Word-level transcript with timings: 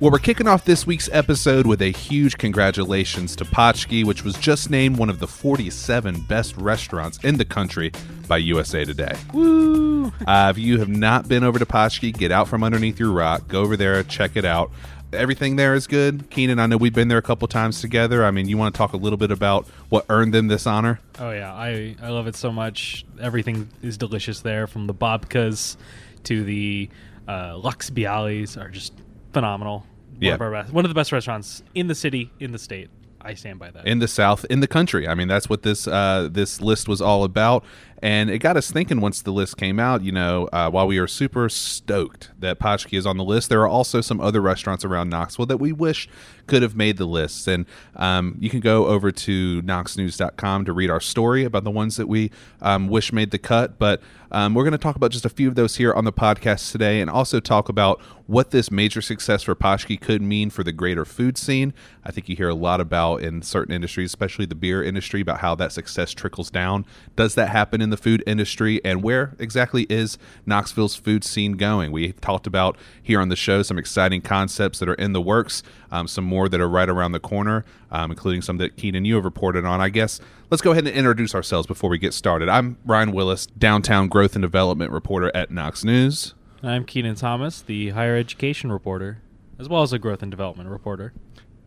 Well, 0.00 0.10
we're 0.10 0.18
kicking 0.18 0.48
off 0.48 0.64
this 0.64 0.86
week's 0.86 1.10
episode 1.12 1.66
with 1.66 1.82
a 1.82 1.90
huge 1.90 2.38
congratulations 2.38 3.36
to 3.36 3.44
Potchke, 3.44 4.02
which 4.02 4.24
was 4.24 4.34
just 4.36 4.70
named 4.70 4.96
one 4.96 5.10
of 5.10 5.18
the 5.18 5.26
47 5.26 6.20
best 6.22 6.56
restaurants 6.56 7.18
in 7.22 7.36
the 7.36 7.44
country 7.44 7.92
by 8.26 8.38
USA 8.38 8.86
Today. 8.86 9.14
Woo! 9.34 10.10
Uh, 10.26 10.50
if 10.50 10.56
you 10.56 10.78
have 10.78 10.88
not 10.88 11.28
been 11.28 11.44
over 11.44 11.58
to 11.58 11.66
Potchke, 11.66 12.16
get 12.16 12.32
out 12.32 12.48
from 12.48 12.64
underneath 12.64 12.98
your 12.98 13.10
rock, 13.10 13.46
go 13.46 13.60
over 13.60 13.76
there, 13.76 14.02
check 14.02 14.36
it 14.36 14.46
out. 14.46 14.70
Everything 15.12 15.56
there 15.56 15.74
is 15.74 15.86
good. 15.86 16.30
Keenan, 16.30 16.58
I 16.58 16.64
know 16.64 16.78
we've 16.78 16.94
been 16.94 17.08
there 17.08 17.18
a 17.18 17.22
couple 17.22 17.46
times 17.46 17.82
together. 17.82 18.24
I 18.24 18.30
mean, 18.30 18.48
you 18.48 18.56
want 18.56 18.74
to 18.74 18.78
talk 18.78 18.94
a 18.94 18.96
little 18.96 19.18
bit 19.18 19.30
about 19.30 19.66
what 19.90 20.06
earned 20.08 20.32
them 20.32 20.48
this 20.48 20.66
honor? 20.66 20.98
Oh 21.18 21.30
yeah, 21.30 21.52
I 21.52 21.94
I 22.00 22.08
love 22.08 22.26
it 22.26 22.36
so 22.36 22.50
much. 22.50 23.04
Everything 23.20 23.68
is 23.82 23.98
delicious 23.98 24.40
there, 24.40 24.66
from 24.66 24.86
the 24.86 24.94
babkas 24.94 25.76
to 26.24 26.42
the 26.42 26.88
uh, 27.28 27.58
Lox 27.58 27.90
Bialys 27.90 28.58
are 28.58 28.70
just 28.70 28.94
phenomenal. 29.34 29.84
One 30.20 30.26
Yeah. 30.28 30.34
of 30.34 30.40
our 30.42 30.50
best, 30.52 30.72
one 30.72 30.84
of 30.84 30.90
the 30.90 30.94
best 30.94 31.12
restaurants 31.12 31.62
in 31.74 31.86
the 31.86 31.94
city, 31.94 32.30
in 32.38 32.52
the 32.52 32.58
state. 32.58 32.90
I 33.22 33.34
stand 33.34 33.58
by 33.58 33.70
that. 33.70 33.86
in 33.86 33.98
the 33.98 34.08
South, 34.08 34.46
in 34.48 34.60
the 34.60 34.66
country. 34.66 35.06
I 35.06 35.14
mean, 35.14 35.28
that's 35.28 35.46
what 35.48 35.62
this 35.62 35.86
uh, 35.86 36.28
this 36.32 36.60
list 36.62 36.88
was 36.88 37.02
all 37.02 37.22
about, 37.24 37.64
and 38.02 38.30
it 38.30 38.38
got 38.38 38.56
us 38.56 38.70
thinking. 38.70 39.00
Once 39.00 39.22
the 39.22 39.32
list 39.32 39.56
came 39.56 39.78
out, 39.78 40.02
you 40.02 40.12
know, 40.12 40.48
uh, 40.52 40.70
while 40.70 40.86
we 40.86 40.98
are 40.98 41.06
super 41.06 41.48
stoked 41.48 42.30
that 42.38 42.58
Potchke 42.58 42.96
is 42.96 43.06
on 43.06 43.16
the 43.16 43.24
list, 43.24 43.48
there 43.48 43.60
are 43.60 43.68
also 43.68 44.00
some 44.00 44.20
other 44.20 44.40
restaurants 44.40 44.84
around 44.84 45.10
Knoxville 45.10 45.46
that 45.46 45.58
we 45.58 45.72
wish 45.72 46.08
could 46.46 46.62
have 46.62 46.74
made 46.74 46.96
the 46.96 47.06
list. 47.06 47.46
And 47.46 47.66
um, 47.96 48.36
you 48.40 48.50
can 48.50 48.60
go 48.60 48.86
over 48.86 49.12
to 49.12 49.62
knoxnews.com 49.62 50.64
to 50.64 50.72
read 50.72 50.90
our 50.90 51.00
story 51.00 51.44
about 51.44 51.64
the 51.64 51.70
ones 51.70 51.96
that 51.96 52.08
we 52.08 52.30
um, 52.60 52.88
wish 52.88 53.12
made 53.12 53.30
the 53.30 53.38
cut. 53.38 53.78
But 53.78 54.02
um, 54.32 54.54
we're 54.54 54.64
going 54.64 54.72
to 54.72 54.78
talk 54.78 54.96
about 54.96 55.10
just 55.10 55.24
a 55.24 55.30
few 55.30 55.48
of 55.48 55.54
those 55.54 55.76
here 55.76 55.92
on 55.92 56.04
the 56.04 56.12
podcast 56.12 56.70
today, 56.70 57.00
and 57.00 57.10
also 57.10 57.40
talk 57.40 57.68
about 57.68 58.00
what 58.26 58.52
this 58.52 58.70
major 58.70 59.02
success 59.02 59.42
for 59.42 59.56
Potchke 59.56 60.00
could 60.00 60.22
mean 60.22 60.50
for 60.50 60.62
the 60.62 60.70
greater 60.70 61.04
food 61.04 61.36
scene. 61.36 61.74
I 62.04 62.12
think 62.12 62.28
you 62.28 62.36
hear 62.36 62.48
a 62.48 62.54
lot 62.54 62.80
about 62.80 63.22
in 63.22 63.42
certain 63.42 63.74
industries, 63.74 64.10
especially 64.10 64.46
the 64.46 64.54
beer 64.54 64.84
industry, 64.84 65.20
about 65.20 65.40
how 65.40 65.56
that 65.56 65.72
success 65.72 66.12
trickles 66.12 66.48
down. 66.48 66.86
Does 67.16 67.34
that 67.34 67.48
happen 67.48 67.80
in 67.80 67.89
the 67.90 67.96
food 67.96 68.22
industry? 68.26 68.80
And 68.84 69.02
where 69.02 69.34
exactly 69.38 69.84
is 69.84 70.18
Knoxville's 70.46 70.96
food 70.96 71.24
scene 71.24 71.52
going? 71.52 71.92
We've 71.92 72.20
talked 72.20 72.46
about 72.46 72.76
here 73.02 73.20
on 73.20 73.28
the 73.28 73.36
show 73.36 73.62
some 73.62 73.78
exciting 73.78 74.22
concepts 74.22 74.78
that 74.78 74.88
are 74.88 74.94
in 74.94 75.12
the 75.12 75.20
works, 75.20 75.62
um, 75.90 76.08
some 76.08 76.24
more 76.24 76.48
that 76.48 76.60
are 76.60 76.68
right 76.68 76.88
around 76.88 77.12
the 77.12 77.20
corner, 77.20 77.64
um, 77.90 78.10
including 78.10 78.42
some 78.42 78.56
that 78.58 78.76
Keenan 78.76 79.04
you 79.04 79.16
have 79.16 79.24
reported 79.24 79.64
on. 79.64 79.80
I 79.80 79.88
guess 79.88 80.20
let's 80.50 80.62
go 80.62 80.72
ahead 80.72 80.86
and 80.86 80.96
introduce 80.96 81.34
ourselves 81.34 81.66
before 81.66 81.90
we 81.90 81.98
get 81.98 82.14
started. 82.14 82.48
I'm 82.48 82.78
Ryan 82.84 83.12
Wilusz, 83.12 83.48
downtown 83.58 84.08
growth 84.08 84.34
and 84.34 84.42
development 84.42 84.92
reporter 84.92 85.30
at 85.34 85.50
Knox 85.50 85.84
News. 85.84 86.34
I'm 86.62 86.84
Keenan 86.84 87.14
Thomas, 87.14 87.62
the 87.62 87.90
higher 87.90 88.16
education 88.16 88.70
reporter, 88.70 89.22
as 89.58 89.68
well 89.68 89.82
as 89.82 89.92
a 89.92 89.98
growth 89.98 90.22
and 90.22 90.30
development 90.30 90.68
reporter. 90.68 91.14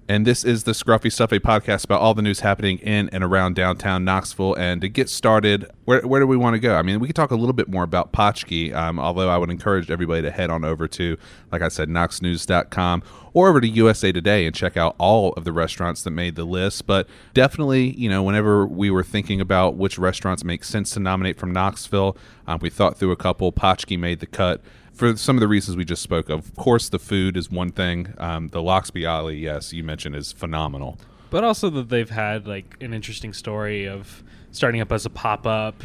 And 0.08 0.28
this 0.28 0.44
is 0.44 0.66
the 0.66 0.74
Scruffy 0.74 1.10
Stuff, 1.10 1.32
a 1.32 1.40
podcast 1.40 1.86
about 1.86 2.02
all 2.02 2.14
the 2.14 2.22
news 2.22 2.42
happening 2.42 2.78
in 2.80 3.08
and 3.10 3.24
around 3.24 3.56
downtown 3.56 4.04
Knoxville. 4.04 4.54
And 4.56 4.82
to 4.82 4.90
get 4.90 5.10
started, 5.10 5.72
where, 5.86 6.02
where 6.02 6.20
do 6.20 6.28
we 6.28 6.36
want 6.36 6.56
to 6.56 6.60
go? 6.60 6.76
I 6.76 6.82
mean, 6.82 7.00
we 7.00 7.08
could 7.08 7.16
talk 7.16 7.32
a 7.32 7.36
little 7.36 7.54
bit 7.54 7.70
more 7.70 7.84
about 7.84 8.12
Potchke, 8.12 8.74
um, 8.76 9.00
although 9.00 9.30
I 9.30 9.38
would 9.38 9.50
encourage 9.50 9.90
everybody 9.90 10.22
to 10.24 10.32
head 10.32 10.50
on 10.50 10.66
over 10.66 10.90
to, 10.90 11.18
like 11.54 11.62
I 11.62 11.70
said, 11.70 11.88
knoxnews.com 11.88 13.02
or 13.32 13.48
over 13.48 13.62
to 13.62 13.68
USA 13.68 14.12
Today 14.12 14.46
and 14.46 14.54
check 14.54 14.76
out 14.76 14.96
all 14.98 15.32
of 15.34 15.46
the 15.46 15.54
restaurants 15.54 16.04
that 16.04 16.12
made 16.12 16.36
the 16.36 16.44
list. 16.44 16.86
But 16.86 17.08
definitely, 17.34 17.92
you 17.92 18.10
know, 18.10 18.24
whenever 18.24 18.68
we 18.68 18.92
were 18.92 19.04
thinking 19.04 19.40
about 19.40 19.78
which 19.78 19.98
restaurants 19.98 20.44
make 20.44 20.66
sense 20.66 20.92
to 20.92 21.00
nominate 21.00 21.38
from 21.38 21.54
Knoxville, 21.54 22.18
um, 22.46 22.60
we 22.62 22.70
thought 22.70 22.98
through 22.98 23.12
a 23.12 23.18
couple. 23.18 23.54
Potchke 23.54 23.98
made 23.98 24.20
the 24.20 24.26
cut 24.26 24.62
for 24.94 25.16
some 25.18 25.36
of 25.36 25.42
the 25.42 25.48
reasons 25.48 25.76
we 25.78 25.86
just 25.86 26.02
spoke 26.02 26.30
of. 26.30 26.40
Of 26.48 26.56
course, 26.56 26.90
the 26.90 27.00
food 27.00 27.36
is 27.36 27.50
one 27.50 27.72
thing. 27.72 28.14
Um, 28.18 28.50
the 28.50 28.62
Lox 28.62 28.92
Bialy, 28.92 29.40
yes, 29.42 29.74
you 29.74 29.84
mentioned, 29.84 30.16
is 30.16 30.32
phenomenal. 30.32 30.98
but 31.32 31.44
also 31.44 31.70
that 31.72 31.90
they've 31.90 32.10
had 32.12 32.48
like 32.48 32.78
an 32.82 32.94
interesting 32.94 33.34
story 33.34 33.88
of 33.88 34.24
starting 34.52 34.82
up 34.82 34.92
as 34.92 35.06
a 35.06 35.10
pop-up 35.10 35.84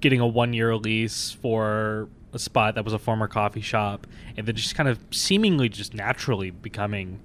getting 0.00 0.20
a 0.20 0.26
one-year 0.26 0.74
lease 0.76 1.30
for 1.40 2.08
a 2.32 2.38
spot 2.38 2.74
that 2.74 2.84
was 2.84 2.92
a 2.92 2.98
former 2.98 3.28
coffee 3.28 3.60
shop 3.60 4.06
and 4.36 4.46
then 4.46 4.54
just 4.56 4.74
kind 4.74 4.88
of 4.88 4.98
seemingly 5.10 5.68
just 5.68 5.94
naturally 5.94 6.50
becoming 6.50 7.20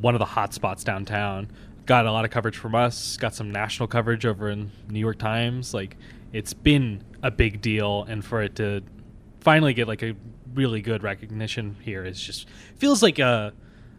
one 0.00 0.14
of 0.14 0.18
the 0.18 0.24
hot 0.24 0.52
spots 0.54 0.82
downtown 0.82 1.46
got 1.86 2.06
a 2.06 2.10
lot 2.12 2.24
of 2.24 2.30
coverage 2.30 2.56
from 2.56 2.74
us 2.74 3.16
got 3.18 3.34
some 3.34 3.50
national 3.52 3.86
coverage 3.86 4.26
over 4.26 4.48
in 4.48 4.70
new 4.88 4.98
york 4.98 5.18
times 5.18 5.72
like 5.72 5.96
it's 6.32 6.52
been 6.54 7.04
a 7.22 7.30
big 7.30 7.60
deal 7.60 8.04
and 8.08 8.24
for 8.24 8.42
it 8.42 8.56
to 8.56 8.82
finally 9.40 9.72
get 9.74 9.86
like 9.86 10.02
a 10.02 10.14
really 10.54 10.80
good 10.80 11.02
recognition 11.02 11.76
here 11.82 12.04
is 12.04 12.20
just 12.20 12.46
feels 12.76 13.02
like 13.02 13.18
a 13.18 13.52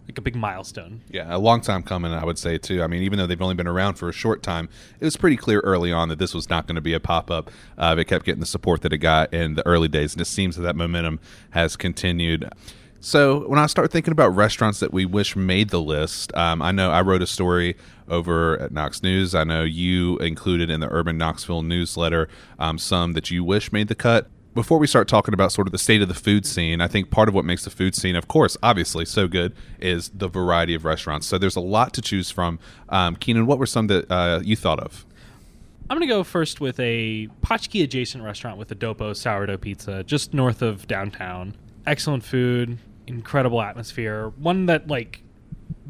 like 0.08 0.18
a 0.18 0.22
big 0.22 0.36
milestone 0.36 1.02
Yeah, 1.12 1.28
a 1.30 1.38
long 1.38 1.62
time 1.62 1.84
coming, 1.84 2.12
I 2.12 2.26
would 2.26 2.40
say 2.40 2.58
too. 2.58 2.82
I 2.82 2.88
mean, 2.88 3.04
even 3.04 3.20
though 3.20 3.28
they've 3.28 3.40
only 3.40 3.54
been 3.54 3.68
around 3.68 3.94
for 3.94 4.10
a 4.10 4.12
short 4.12 4.42
time, 4.42 4.68
it 5.00 5.06
was 5.06 5.16
pretty 5.16 5.38
clear 5.38 5.60
early 5.60 5.92
on 5.92 6.10
that 6.10 6.18
this 6.18 6.34
was 6.34 6.50
not 6.50 6.66
going 6.66 6.76
to 6.76 6.82
be 6.82 6.94
a 6.94 7.00
pop 7.00 7.30
up. 7.30 7.52
Uh, 7.78 7.96
it 7.98 8.06
kept 8.06 8.26
getting 8.26 8.40
the 8.40 8.48
support 8.48 8.82
that 8.82 8.92
it 8.92 8.98
got 8.98 9.32
in 9.32 9.54
the 9.54 9.66
early 9.68 9.88
days, 9.88 10.14
and 10.14 10.22
it 10.22 10.26
seems 10.26 10.56
that 10.56 10.64
that 10.64 10.76
momentum 10.76 11.20
has 11.52 11.76
continued. 11.76 12.50
So 13.02 13.48
when 13.48 13.60
I 13.60 13.68
start 13.68 13.92
thinking 13.92 14.12
about 14.12 14.36
restaurants 14.36 14.80
that 14.80 14.92
we 14.92 15.06
wish 15.06 15.36
made 15.36 15.70
the 15.70 15.80
list, 15.80 16.36
um, 16.36 16.60
I 16.62 16.72
know 16.72 16.90
I 16.90 17.02
wrote 17.02 17.22
a 17.22 17.28
story 17.28 17.78
over 18.10 18.60
at 18.60 18.72
Knox 18.72 19.04
News. 19.04 19.36
I 19.36 19.44
know 19.44 19.64
you 19.64 20.18
included 20.18 20.72
in 20.72 20.80
the 20.80 20.92
Urban 20.92 21.20
Knoxville 21.20 21.62
newsletter 21.62 22.28
um, 22.58 22.80
some 22.80 23.14
that 23.14 23.30
you 23.30 23.44
wish 23.44 23.72
made 23.72 23.90
the 23.90 23.96
cut 23.96 24.28
before 24.54 24.80
we 24.80 24.88
start 24.88 25.08
talking 25.08 25.34
about 25.34 25.52
sort 25.52 25.68
of 25.68 25.72
the 25.72 25.78
state 25.78 26.02
of 26.02 26.08
the 26.08 26.14
food 26.14 26.46
scene, 26.46 26.82
I 26.82 26.88
think 26.88 27.12
part 27.12 27.30
of 27.30 27.36
what 27.36 27.46
makes 27.46 27.64
the 27.64 27.70
food 27.70 27.96
scene, 27.96 28.16
of 28.16 28.28
course, 28.28 28.58
obviously 28.64 29.06
so 29.06 29.28
good, 29.28 29.54
is 29.80 30.10
the 30.10 30.28
variety 30.28 30.74
of 30.74 30.86
restaurants. 30.86 31.28
So 31.28 31.38
there's 31.38 31.56
a 31.56 31.62
lot 31.62 31.94
to 31.94 32.02
choose 32.02 32.32
from. 32.32 32.60
Um, 32.90 33.16
Keenan, 33.16 33.46
what 33.46 33.60
were 33.60 33.66
some 33.66 33.88
that 33.88 34.12
uh, 34.12 34.42
you 34.44 34.56
thought 34.56 34.80
of? 34.80 35.06
I'm 35.90 35.98
going 35.98 36.08
to 36.08 36.14
go 36.14 36.24
first 36.24 36.62
with 36.62 36.80
a 36.80 37.30
Potchke 37.42 37.84
adjacent 37.84 38.24
restaurant 38.24 38.58
with 38.58 38.72
a 38.72 38.76
Dopo 38.76 39.16
sourdough 39.16 39.58
pizza 39.58 40.04
just 40.04 40.34
north 40.34 40.62
of 40.62 40.88
downtown. 40.88 41.56
Excellent 41.88 42.24
food, 42.24 42.78
incredible 43.08 43.62
atmosphere. 43.62 44.30
One 44.38 44.68
that, 44.68 44.88
like, 44.88 45.24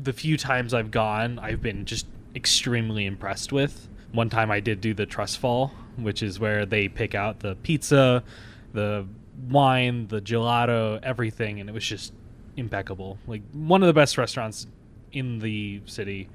the 0.02 0.14
few 0.14 0.38
times 0.38 0.74
I've 0.74 0.92
gone, 0.92 1.38
I've 1.40 1.62
been 1.62 1.86
just 1.86 2.06
extremely 2.36 3.06
impressed 3.06 3.52
with. 3.52 3.90
One 4.14 4.30
time 4.30 4.52
I 4.52 4.60
did 4.60 4.80
do 4.80 4.94
the 4.94 5.06
trust 5.06 5.38
fall, 5.38 5.74
which 6.04 6.24
is 6.24 6.40
where 6.40 6.66
they 6.66 6.88
pick 6.88 7.16
out 7.16 7.40
the 7.40 7.56
pizza, 7.56 8.24
the 8.74 9.06
wine, 9.50 10.08
the 10.08 10.22
gelato, 10.22 11.00
everything, 11.04 11.60
and 11.60 11.70
it 11.70 11.74
was 11.74 11.86
just 11.86 12.14
impeccable. 12.58 13.18
Like, 13.28 13.42
one 13.54 13.82
of 13.84 13.88
the 13.88 13.94
best 13.94 14.18
restaurants 14.18 14.68
in 15.12 15.40
the 15.40 15.82
city 15.86 16.30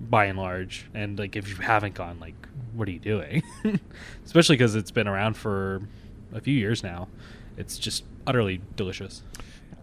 by 0.00 0.26
and 0.26 0.38
large. 0.38 0.86
And 0.94 1.18
like, 1.18 1.36
if 1.36 1.48
you 1.48 1.56
haven't 1.56 1.94
gone, 1.94 2.18
like, 2.20 2.34
what 2.74 2.88
are 2.88 2.92
you 2.92 2.98
doing? 2.98 3.42
Especially 4.24 4.56
because 4.56 4.74
it's 4.74 4.90
been 4.90 5.08
around 5.08 5.36
for 5.36 5.82
a 6.32 6.40
few 6.40 6.54
years 6.54 6.82
now. 6.82 7.08
It's 7.56 7.78
just 7.78 8.04
utterly 8.26 8.60
delicious. 8.76 9.22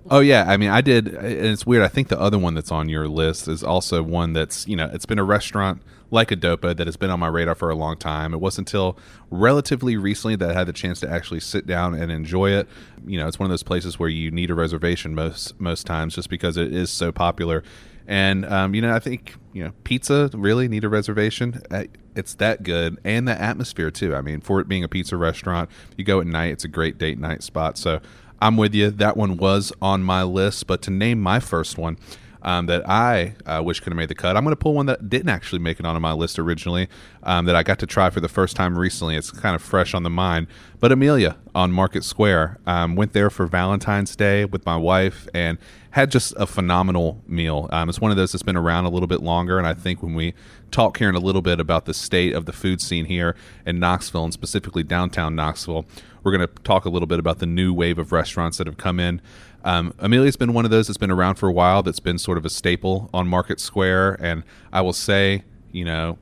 Oh 0.10 0.20
yeah, 0.20 0.44
I 0.48 0.58
mean, 0.58 0.70
I 0.70 0.82
did, 0.82 1.08
and 1.08 1.48
it's 1.48 1.66
weird. 1.66 1.84
I 1.84 1.88
think 1.88 2.10
the 2.10 2.20
other 2.20 2.38
one 2.38 2.56
that's 2.56 2.72
on 2.72 2.90
your 2.90 3.08
list 3.08 3.48
is 3.48 3.64
also 3.64 4.04
one 4.04 4.34
that's 4.34 4.68
you 4.68 4.76
know 4.76 4.90
it's 4.94 5.06
been 5.06 5.20
a 5.20 5.24
restaurant 5.24 5.82
like 6.12 6.30
a 6.30 6.36
Dopo 6.36 6.76
that 6.76 6.86
has 6.86 6.98
been 6.98 7.10
on 7.10 7.20
my 7.20 7.28
radar 7.28 7.56
for 7.56 7.70
a 7.70 7.76
long 7.76 7.98
time. 7.98 8.34
It 8.34 8.42
wasn't 8.42 8.68
until 8.68 8.98
relatively 9.32 9.96
recently 9.96 10.36
that 10.36 10.50
I 10.52 10.54
had 10.54 10.68
the 10.68 10.74
chance 10.74 11.00
to 11.00 11.10
actually 11.10 11.40
sit 11.40 11.66
down 11.66 11.96
and 11.96 12.12
enjoy 12.12 12.52
it. 12.52 12.68
You 13.06 13.18
know, 13.18 13.28
it's 13.28 13.40
one 13.40 13.46
of 13.46 13.50
those 13.50 13.64
places 13.64 13.98
where 13.98 14.10
you 14.10 14.30
need 14.30 14.52
a 14.52 14.56
reservation 14.56 15.16
most 15.16 15.60
most 15.60 15.88
times 15.88 16.16
just 16.16 16.30
because 16.30 16.58
it 16.58 16.74
is 16.74 16.90
so 16.90 17.14
popular. 17.14 17.64
And 18.06 18.46
um, 18.46 18.76
you 18.76 18.82
know, 18.82 18.94
I 18.94 19.00
think 19.00 19.36
you 19.54 19.64
know, 19.64 19.72
pizza 19.86 20.30
really 20.34 20.68
need 20.68 20.84
a 20.84 20.90
reservation. 20.90 21.62
Uh, 21.72 21.86
It's 22.16 22.36
that 22.36 22.64
good, 22.64 23.00
and 23.06 23.26
the 23.26 23.42
atmosphere 23.42 23.90
too. 23.90 24.14
I 24.14 24.22
mean, 24.22 24.42
for 24.42 24.60
it 24.60 24.68
being 24.68 24.84
a 24.84 24.90
pizza 24.90 25.16
restaurant, 25.16 25.70
you 25.98 26.04
go 26.04 26.20
at 26.20 26.28
night. 26.28 26.52
It's 26.52 26.66
a 26.66 26.68
great 26.68 26.98
date 26.98 27.18
night 27.18 27.42
spot. 27.42 27.78
So 27.78 28.02
I'm 28.44 28.58
with 28.58 28.76
you. 28.76 28.92
That 28.92 29.16
one 29.16 29.38
was 29.38 29.72
on 29.82 30.04
my 30.04 30.24
list, 30.24 30.68
but 30.68 30.82
to 30.82 30.92
name 30.92 31.22
my 31.22 31.40
first 31.40 31.78
one, 31.78 31.98
um, 32.44 32.66
that 32.68 32.88
I 32.88 33.36
uh, 33.46 33.62
wish 33.64 33.80
could 33.80 33.92
have 33.92 33.98
made 33.98 34.10
the 34.10 34.16
cut. 34.16 34.38
I'm 34.38 34.44
going 34.44 34.52
to 34.52 34.60
pull 34.60 34.74
one 34.74 34.86
that 34.88 35.10
didn't 35.10 35.30
actually 35.30 35.60
make 35.60 35.80
it 35.80 35.86
onto 35.86 36.00
my 36.00 36.14
list 36.14 36.38
originally, 36.38 36.90
um, 37.24 37.46
that 37.46 37.56
I 37.56 37.64
got 37.64 37.80
to 37.80 37.88
try 37.88 38.10
for 38.10 38.20
the 38.20 38.30
first 38.30 38.56
time 38.56 38.78
recently. 38.78 39.16
It's 39.16 39.32
kind 39.32 39.56
of 39.56 39.62
fresh 39.62 39.94
on 39.94 40.04
the 40.04 40.10
mind. 40.10 40.48
But 40.80 40.92
Amelia 40.92 41.38
on 41.56 41.72
Market 41.72 42.04
Square 42.04 42.60
um, 42.68 42.96
went 42.96 43.14
there 43.14 43.30
for 43.30 43.48
Valentine's 43.48 44.16
Day 44.16 44.46
with 44.46 44.66
my 44.66 44.76
wife 44.76 45.28
and 45.34 45.58
had 45.92 46.12
just 46.12 46.34
a 46.38 46.46
phenomenal 46.46 47.22
meal. 47.28 47.70
Um, 47.72 47.88
it's 47.88 48.02
one 48.02 48.12
of 48.12 48.18
those 48.18 48.32
that's 48.32 48.44
been 48.44 48.58
around 48.58 48.86
a 48.86 48.90
little 48.90 49.08
bit 49.08 49.22
longer, 49.22 49.58
and 49.58 49.68
I 49.68 49.74
think 49.74 50.04
when 50.04 50.14
we 50.14 50.34
talk 50.72 50.98
here 50.98 51.08
in 51.08 51.16
a 51.16 51.20
little 51.20 51.44
bit 51.44 51.60
about 51.60 51.86
the 51.86 51.94
state 51.94 52.34
of 52.34 52.46
the 52.46 52.52
food 52.52 52.82
scene 52.82 53.06
here 53.06 53.36
in 53.66 53.80
Knoxville 53.80 54.24
and 54.24 54.34
specifically 54.34 54.84
downtown 54.84 55.36
Knoxville, 55.36 55.86
we're 56.24 56.36
going 56.36 56.48
to 56.48 56.64
talk 56.64 56.86
a 56.86 56.90
little 56.90 57.06
bit 57.06 57.20
about 57.20 57.40
the 57.40 57.46
new 57.46 57.74
wave 57.74 58.00
of 58.00 58.12
restaurants 58.12 58.58
that 58.58 58.68
have 58.68 58.78
come 58.78 59.00
in. 59.00 59.22
Um, 59.64 59.94
Amelia's 60.00 60.36
been 60.36 60.54
one 60.54 60.66
of 60.66 60.72
those 60.72 60.88
that's 60.88 60.98
been 60.98 61.12
around 61.12 61.36
for 61.36 61.48
a 61.48 61.54
while, 61.54 61.84
that's 61.84 62.00
been 62.00 62.18
sort 62.18 62.38
of 62.38 62.46
a 62.46 62.50
staple 62.50 63.10
on 63.14 63.28
Market 63.28 63.60
Square, 63.60 64.18
and 64.20 64.44
I 64.74 64.82
will 64.82 64.94
say, 64.94 65.44
you 65.72 65.86
know, 65.86 66.18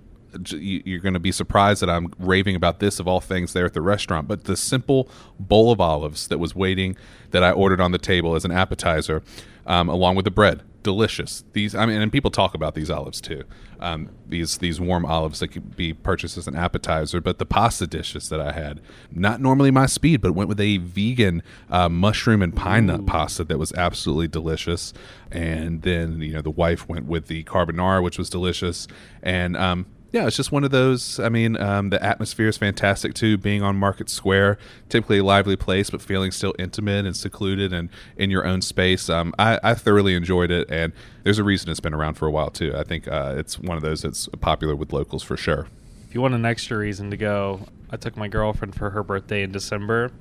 you- 0.49 0.81
you're 0.85 0.99
going 0.99 1.13
to 1.15 1.19
be 1.19 1.31
surprised 1.31 1.81
that 1.81 1.89
I'm 1.89 2.13
raving 2.17 2.55
about 2.55 2.79
this 2.79 2.99
of 2.99 3.07
all 3.07 3.19
things 3.19 3.51
there 3.53 3.65
at 3.65 3.73
the 3.73 3.81
restaurant. 3.81 4.27
But 4.27 4.45
the 4.45 4.55
simple 4.55 5.09
bowl 5.39 5.71
of 5.71 5.81
olives 5.81 6.27
that 6.27 6.37
was 6.37 6.55
waiting 6.55 6.95
that 7.31 7.43
I 7.43 7.51
ordered 7.51 7.81
on 7.81 7.91
the 7.91 7.97
table 7.97 8.35
as 8.35 8.45
an 8.45 8.51
appetizer, 8.51 9.23
um, 9.67 9.89
along 9.89 10.15
with 10.15 10.25
the 10.25 10.31
bread, 10.31 10.61
delicious. 10.83 11.43
These, 11.53 11.75
I 11.75 11.85
mean, 11.85 12.01
and 12.01 12.11
people 12.11 12.31
talk 12.31 12.53
about 12.53 12.75
these 12.75 12.89
olives 12.89 13.21
too. 13.21 13.43
Um, 13.79 14.09
these 14.27 14.59
these 14.59 14.79
warm 14.79 15.05
olives 15.05 15.39
that 15.39 15.49
could 15.49 15.75
be 15.75 15.93
purchased 15.93 16.37
as 16.37 16.47
an 16.47 16.55
appetizer. 16.55 17.21
But 17.21 17.39
the 17.39 17.45
pasta 17.45 17.87
dishes 17.87 18.29
that 18.29 18.39
I 18.39 18.51
had, 18.51 18.81
not 19.11 19.41
normally 19.41 19.71
my 19.71 19.85
speed, 19.85 20.21
but 20.21 20.33
went 20.33 20.49
with 20.49 20.59
a 20.59 20.77
vegan 20.77 21.41
uh, 21.69 21.89
mushroom 21.89 22.41
and 22.41 22.55
pine 22.55 22.85
nut 22.85 23.05
pasta 23.05 23.43
that 23.45 23.57
was 23.57 23.73
absolutely 23.73 24.27
delicious. 24.27 24.93
And 25.31 25.81
then 25.81 26.21
you 26.21 26.33
know 26.33 26.41
the 26.41 26.51
wife 26.51 26.87
went 26.87 27.05
with 27.05 27.27
the 27.27 27.43
carbonara, 27.45 28.03
which 28.03 28.17
was 28.17 28.29
delicious. 28.29 28.87
And 29.23 29.57
um, 29.57 29.85
yeah, 30.11 30.27
it's 30.27 30.35
just 30.35 30.51
one 30.51 30.63
of 30.63 30.71
those. 30.71 31.19
I 31.19 31.29
mean, 31.29 31.55
um, 31.57 31.89
the 31.89 32.03
atmosphere 32.03 32.49
is 32.49 32.57
fantastic 32.57 33.13
too. 33.13 33.37
Being 33.37 33.63
on 33.63 33.77
Market 33.77 34.09
Square, 34.09 34.57
typically 34.89 35.19
a 35.19 35.23
lively 35.23 35.55
place, 35.55 35.89
but 35.89 36.01
feeling 36.01 36.31
still 36.31 36.53
intimate 36.59 37.05
and 37.05 37.15
secluded 37.15 37.71
and 37.71 37.89
in 38.17 38.29
your 38.29 38.45
own 38.45 38.61
space. 38.61 39.09
Um, 39.09 39.33
I, 39.39 39.59
I 39.63 39.73
thoroughly 39.73 40.15
enjoyed 40.15 40.51
it, 40.51 40.69
and 40.69 40.91
there's 41.23 41.39
a 41.39 41.43
reason 41.43 41.69
it's 41.69 41.79
been 41.79 41.93
around 41.93 42.15
for 42.15 42.27
a 42.27 42.31
while 42.31 42.49
too. 42.49 42.73
I 42.75 42.83
think 42.83 43.07
uh, 43.07 43.35
it's 43.37 43.57
one 43.57 43.77
of 43.77 43.83
those 43.83 44.01
that's 44.01 44.27
popular 44.41 44.75
with 44.75 44.91
locals 44.91 45.23
for 45.23 45.37
sure. 45.37 45.67
If 46.09 46.13
you 46.13 46.21
want 46.21 46.33
an 46.33 46.45
extra 46.45 46.77
reason 46.77 47.09
to 47.11 47.17
go, 47.17 47.61
I 47.89 47.95
took 47.95 48.17
my 48.17 48.27
girlfriend 48.27 48.75
for 48.75 48.89
her 48.89 49.03
birthday 49.03 49.43
in 49.43 49.53
December, 49.53 50.11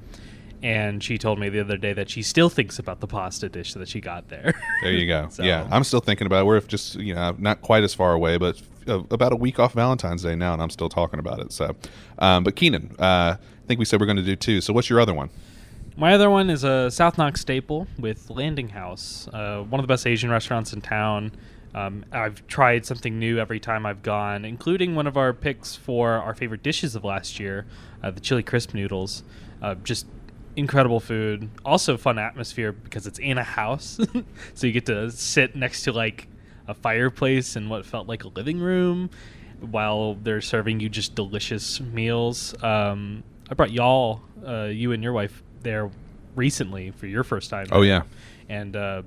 and 0.62 1.02
she 1.02 1.16
told 1.18 1.38
me 1.38 1.48
the 1.48 1.60
other 1.60 1.76
day 1.76 1.92
that 1.92 2.10
she 2.10 2.22
still 2.22 2.48
thinks 2.50 2.78
about 2.78 3.00
the 3.00 3.06
pasta 3.06 3.48
dish 3.48 3.74
that 3.74 3.88
she 3.88 4.00
got 4.00 4.28
there. 4.28 4.54
There 4.82 4.92
you 4.92 5.06
go. 5.06 5.28
So- 5.30 5.42
Yeah, 5.42 5.66
I'm 5.70 5.84
still 5.84 6.00
thinking 6.00 6.26
about 6.26 6.40
it. 6.42 6.46
We're 6.46 6.60
just 6.60 6.96
you 6.96 7.14
know 7.14 7.34
not 7.38 7.60
quite 7.62 7.84
as 7.84 7.94
far 7.94 8.12
away, 8.12 8.36
but 8.38 8.60
uh, 8.88 9.00
about 9.10 9.32
a 9.32 9.36
week 9.36 9.58
off 9.58 9.74
Valentine's 9.74 10.22
Day 10.22 10.34
now, 10.34 10.52
and 10.54 10.62
I'm 10.62 10.70
still 10.70 10.88
talking 10.88 11.18
about 11.18 11.40
it. 11.40 11.52
So, 11.52 11.74
um, 12.18 12.44
but 12.44 12.56
Keenan, 12.56 12.94
uh, 12.98 13.36
I 13.36 13.66
think 13.66 13.78
we 13.78 13.84
said 13.84 14.00
we're 14.00 14.06
going 14.06 14.16
to 14.16 14.22
do 14.22 14.36
two. 14.36 14.60
So, 14.60 14.72
what's 14.72 14.88
your 14.88 15.00
other 15.00 15.14
one? 15.14 15.28
My 15.96 16.14
other 16.14 16.30
one 16.30 16.48
is 16.48 16.64
a 16.64 16.90
South 16.90 17.18
Knox 17.18 17.40
staple 17.42 17.86
with 17.98 18.30
Landing 18.30 18.70
House, 18.70 19.28
uh, 19.34 19.60
one 19.62 19.80
of 19.80 19.84
the 19.84 19.92
best 19.92 20.06
Asian 20.06 20.30
restaurants 20.30 20.72
in 20.72 20.80
town. 20.80 21.32
Um, 21.74 22.04
I've 22.10 22.44
tried 22.48 22.86
something 22.86 23.18
new 23.18 23.38
every 23.38 23.60
time 23.60 23.84
I've 23.86 24.02
gone, 24.02 24.44
including 24.46 24.94
one 24.94 25.06
of 25.06 25.16
our 25.16 25.32
picks 25.34 25.76
for 25.76 26.12
our 26.12 26.34
favorite 26.34 26.62
dishes 26.62 26.96
of 26.96 27.04
last 27.04 27.38
year, 27.38 27.66
uh, 28.02 28.10
the 28.10 28.20
chili 28.20 28.42
crisp 28.42 28.72
noodles. 28.74 29.22
Uh, 29.62 29.74
just 29.84 30.06
incredible 30.56 31.00
food. 31.00 31.48
Also, 31.64 31.96
fun 31.96 32.18
atmosphere 32.18 32.72
because 32.72 33.06
it's 33.06 33.18
in 33.18 33.38
a 33.38 33.44
house, 33.44 33.98
so 34.54 34.66
you 34.66 34.72
get 34.72 34.86
to 34.86 35.10
sit 35.10 35.56
next 35.56 35.82
to 35.82 35.92
like 35.92 36.28
a 36.68 36.74
fireplace 36.74 37.56
in 37.56 37.68
what 37.68 37.84
felt 37.84 38.06
like 38.08 38.24
a 38.24 38.28
living 38.28 38.60
room 38.60 39.10
while 39.60 40.14
they're 40.14 40.40
serving 40.40 40.80
you 40.80 40.88
just 40.88 41.14
delicious 41.14 41.80
meals. 41.80 42.54
Um, 42.62 43.22
I 43.50 43.54
brought 43.54 43.72
y'all, 43.72 44.22
uh, 44.46 44.64
you 44.64 44.92
and 44.92 45.02
your 45.02 45.12
wife, 45.12 45.42
there 45.62 45.90
recently 46.34 46.90
for 46.92 47.06
your 47.06 47.24
first 47.24 47.50
time. 47.50 47.66
Oh 47.72 47.82
yeah, 47.82 48.02
and 48.48 48.74
uh, 48.76 49.02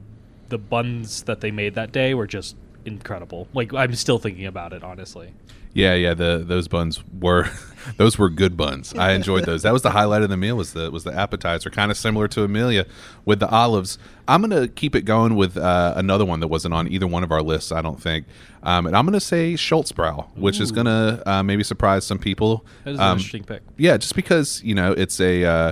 the 0.49 0.57
buns 0.57 1.23
that 1.23 1.41
they 1.41 1.51
made 1.51 1.75
that 1.75 1.91
day 1.91 2.13
were 2.13 2.27
just 2.27 2.55
incredible. 2.85 3.47
Like 3.53 3.73
I'm 3.73 3.95
still 3.95 4.19
thinking 4.19 4.45
about 4.45 4.73
it, 4.73 4.83
honestly. 4.83 5.33
Yeah, 5.73 5.95
yeah. 5.95 6.13
The 6.13 6.43
those 6.45 6.67
buns 6.67 7.03
were 7.19 7.49
those 7.97 8.17
were 8.19 8.29
good 8.29 8.55
buns. 8.55 8.93
I 8.93 9.11
enjoyed 9.19 9.45
those. 9.45 9.63
That 9.63 9.73
was 9.73 9.81
the 9.81 9.89
highlight 9.91 10.21
of 10.21 10.29
the 10.29 10.37
meal. 10.37 10.55
Was 10.55 10.73
the 10.73 10.91
was 10.91 11.03
the 11.03 11.13
appetizer, 11.13 11.69
kind 11.71 11.89
of 11.89 11.97
similar 11.97 12.27
to 12.29 12.43
Amelia 12.43 12.85
with 13.25 13.39
the 13.39 13.49
olives. 13.49 13.97
I'm 14.27 14.41
gonna 14.41 14.67
keep 14.67 14.95
it 14.95 15.01
going 15.01 15.35
with 15.35 15.57
uh, 15.57 15.93
another 15.95 16.25
one 16.25 16.39
that 16.41 16.47
wasn't 16.47 16.73
on 16.75 16.87
either 16.91 17.07
one 17.07 17.23
of 17.23 17.31
our 17.31 17.41
lists. 17.41 17.71
I 17.71 17.81
don't 17.81 17.99
think. 18.01 18.27
Um, 18.61 18.85
and 18.85 18.95
I'm 18.95 19.05
gonna 19.05 19.19
say 19.19 19.55
Schulz 19.55 19.91
Bräu, 19.91 20.27
which 20.37 20.59
is 20.59 20.71
gonna 20.71 21.21
uh, 21.25 21.41
maybe 21.43 21.63
surprise 21.63 22.05
some 22.05 22.19
people. 22.19 22.63
That 22.83 22.91
is 22.91 22.99
an 22.99 23.05
Um, 23.05 23.17
interesting 23.17 23.43
pick. 23.43 23.63
yeah, 23.77 23.97
just 23.97 24.15
because 24.15 24.61
you 24.63 24.75
know 24.75 24.91
it's 24.91 25.19
a 25.19 25.43
uh, 25.43 25.71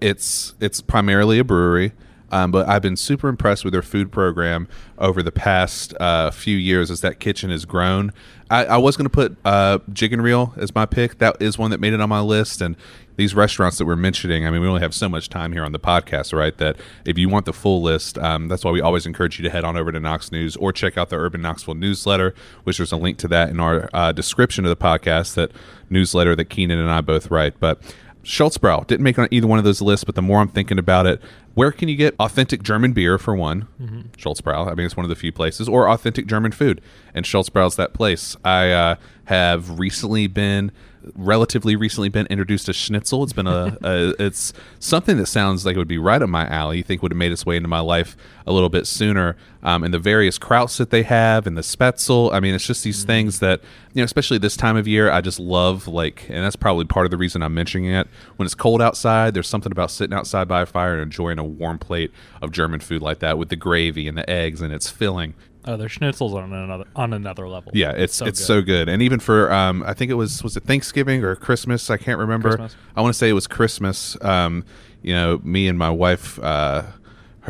it's 0.00 0.54
it's 0.60 0.80
primarily 0.80 1.38
a 1.38 1.44
brewery. 1.44 1.92
Um, 2.30 2.50
but 2.50 2.68
I've 2.68 2.82
been 2.82 2.96
super 2.96 3.28
impressed 3.28 3.64
with 3.64 3.72
their 3.72 3.82
food 3.82 4.12
program 4.12 4.68
over 4.98 5.22
the 5.22 5.32
past 5.32 5.94
uh, 6.00 6.30
few 6.30 6.56
years 6.56 6.90
as 6.90 7.00
that 7.00 7.20
kitchen 7.20 7.50
has 7.50 7.64
grown. 7.64 8.12
I, 8.50 8.64
I 8.64 8.76
was 8.78 8.96
going 8.96 9.04
to 9.04 9.10
put 9.10 9.36
uh, 9.44 9.78
Jig 9.92 10.12
and 10.12 10.22
Reel 10.22 10.54
as 10.56 10.74
my 10.74 10.86
pick. 10.86 11.18
That 11.18 11.40
is 11.40 11.56
one 11.56 11.70
that 11.70 11.80
made 11.80 11.92
it 11.92 12.00
on 12.00 12.08
my 12.08 12.20
list. 12.20 12.60
And 12.60 12.76
these 13.16 13.34
restaurants 13.34 13.78
that 13.78 13.84
we're 13.84 13.96
mentioning, 13.96 14.46
I 14.46 14.50
mean, 14.50 14.60
we 14.60 14.66
only 14.66 14.80
have 14.80 14.94
so 14.94 15.08
much 15.08 15.28
time 15.28 15.52
here 15.52 15.64
on 15.64 15.72
the 15.72 15.78
podcast, 15.78 16.36
right? 16.36 16.56
That 16.58 16.76
if 17.04 17.18
you 17.18 17.28
want 17.28 17.46
the 17.46 17.52
full 17.52 17.82
list, 17.82 18.18
um, 18.18 18.48
that's 18.48 18.64
why 18.64 18.70
we 18.70 18.80
always 18.80 19.06
encourage 19.06 19.38
you 19.38 19.44
to 19.44 19.50
head 19.50 19.64
on 19.64 19.76
over 19.76 19.92
to 19.92 20.00
Knox 20.00 20.32
News 20.32 20.56
or 20.56 20.72
check 20.72 20.96
out 20.98 21.10
the 21.10 21.16
Urban 21.16 21.42
Knoxville 21.42 21.74
newsletter, 21.74 22.34
which 22.64 22.78
there's 22.78 22.92
a 22.92 22.96
link 22.96 23.18
to 23.18 23.28
that 23.28 23.50
in 23.50 23.60
our 23.60 23.88
uh, 23.92 24.12
description 24.12 24.64
of 24.64 24.70
the 24.70 24.76
podcast, 24.76 25.34
that 25.34 25.52
newsletter 25.88 26.34
that 26.34 26.46
Keenan 26.46 26.78
and 26.78 26.90
I 26.90 27.02
both 27.02 27.30
write. 27.30 27.60
But 27.60 27.80
Schulz 28.22 28.58
Bräu 28.58 28.86
didn't 28.86 29.02
make 29.02 29.18
on 29.18 29.28
either 29.30 29.46
one 29.46 29.58
of 29.58 29.64
those 29.64 29.80
lists, 29.80 30.04
but 30.04 30.14
the 30.14 30.22
more 30.22 30.40
I'm 30.40 30.48
thinking 30.48 30.78
about 30.78 31.06
it, 31.06 31.20
where 31.54 31.72
can 31.72 31.88
you 31.88 31.96
get 31.96 32.14
authentic 32.18 32.62
German 32.62 32.92
beer 32.92 33.18
for 33.18 33.34
one? 33.34 33.66
Schulz 34.16 34.40
Bräu. 34.40 34.70
I 34.70 34.74
mean, 34.74 34.86
it's 34.86 34.96
one 34.96 35.04
of 35.04 35.10
the 35.10 35.16
few 35.16 35.32
places, 35.32 35.68
or 35.68 35.88
authentic 35.88 36.26
German 36.26 36.52
food, 36.52 36.80
and 37.14 37.26
Schulz 37.26 37.50
Bräu's 37.50 37.76
that 37.76 37.92
place. 37.92 38.36
I 38.44 38.70
uh, 38.70 38.94
have 39.24 39.78
recently 39.78 40.26
been, 40.26 40.72
relatively 41.14 41.76
recently 41.76 42.08
been 42.08 42.26
introduced 42.26 42.66
to 42.66 42.72
Schnitzel. 42.72 43.22
It's 43.24 43.32
been 43.32 43.46
a, 43.46 43.76
a, 43.82 44.14
it's 44.18 44.52
something 44.78 45.16
that 45.16 45.26
sounds 45.26 45.64
like 45.64 45.76
it 45.76 45.78
would 45.78 45.88
be 45.88 45.98
right 45.98 46.20
up 46.20 46.28
my 46.28 46.46
alley. 46.48 46.78
You 46.78 46.82
think 46.82 47.02
would 47.02 47.12
have 47.12 47.18
made 47.18 47.32
its 47.32 47.46
way 47.46 47.56
into 47.56 47.68
my 47.68 47.80
life 47.80 48.16
a 48.46 48.52
little 48.52 48.68
bit 48.68 48.86
sooner. 48.86 49.36
Um, 49.62 49.84
and 49.84 49.92
the 49.92 49.98
various 49.98 50.38
krauts 50.38 50.78
that 50.78 50.90
they 50.90 51.02
have, 51.02 51.46
and 51.46 51.56
the 51.56 51.62
Spätzle. 51.62 52.32
I 52.32 52.40
mean, 52.40 52.54
it's 52.54 52.66
just 52.66 52.82
these 52.82 53.04
things 53.04 53.40
that 53.40 53.60
you 53.92 54.00
know, 54.00 54.04
especially 54.04 54.38
this 54.38 54.56
time 54.56 54.76
of 54.76 54.88
year, 54.88 55.10
I 55.10 55.20
just 55.20 55.38
love. 55.38 55.86
Like, 55.86 56.26
and 56.28 56.44
that's 56.44 56.56
probably 56.56 56.84
part 56.84 57.06
of 57.06 57.10
the 57.10 57.18
reason 57.18 57.42
I'm 57.42 57.54
mentioning 57.54 57.92
it. 57.92 58.08
When 58.36 58.46
it's 58.46 58.54
cold 58.54 58.80
outside, 58.80 59.34
there's 59.34 59.48
something 59.48 59.72
about 59.72 59.90
sitting 59.90 60.16
outside 60.16 60.48
by 60.48 60.62
a 60.62 60.66
fire 60.66 60.94
and 60.94 61.02
enjoying 61.02 61.38
a 61.38 61.44
warm 61.44 61.78
plate 61.78 62.10
of 62.40 62.52
German 62.52 62.80
food 62.80 63.02
like 63.02 63.18
that 63.18 63.36
with 63.36 63.48
the 63.50 63.56
gravy 63.56 64.08
and 64.08 64.16
the 64.16 64.28
eggs, 64.28 64.62
and 64.62 64.72
it's 64.72 64.88
filling. 64.88 65.34
Oh, 65.66 65.76
their 65.76 65.88
schnitzels 65.88 66.32
on 66.34 66.52
another 66.52 66.84
on 66.96 67.12
another 67.12 67.46
level. 67.48 67.72
Yeah, 67.74 67.90
it's 67.92 68.14
So 68.14 68.24
it's 68.26 68.40
good. 68.40 68.46
so 68.46 68.62
good. 68.62 68.88
And 68.88 69.02
even 69.02 69.20
for 69.20 69.52
um, 69.52 69.82
I 69.84 69.92
think 69.94 70.10
it 70.10 70.14
was 70.14 70.42
was 70.42 70.56
it 70.56 70.62
Thanksgiving 70.64 71.22
or 71.22 71.36
Christmas? 71.36 71.90
I 71.90 71.96
can't 71.98 72.18
remember. 72.18 72.50
Christmas. 72.50 72.76
I 72.96 73.02
want 73.02 73.12
to 73.14 73.18
say 73.18 73.28
it 73.28 73.34
was 73.34 73.46
Christmas. 73.46 74.16
Um, 74.22 74.64
you 75.02 75.14
know, 75.14 75.40
me 75.42 75.68
and 75.68 75.78
my 75.78 75.90
wife. 75.90 76.38
Uh, 76.38 76.84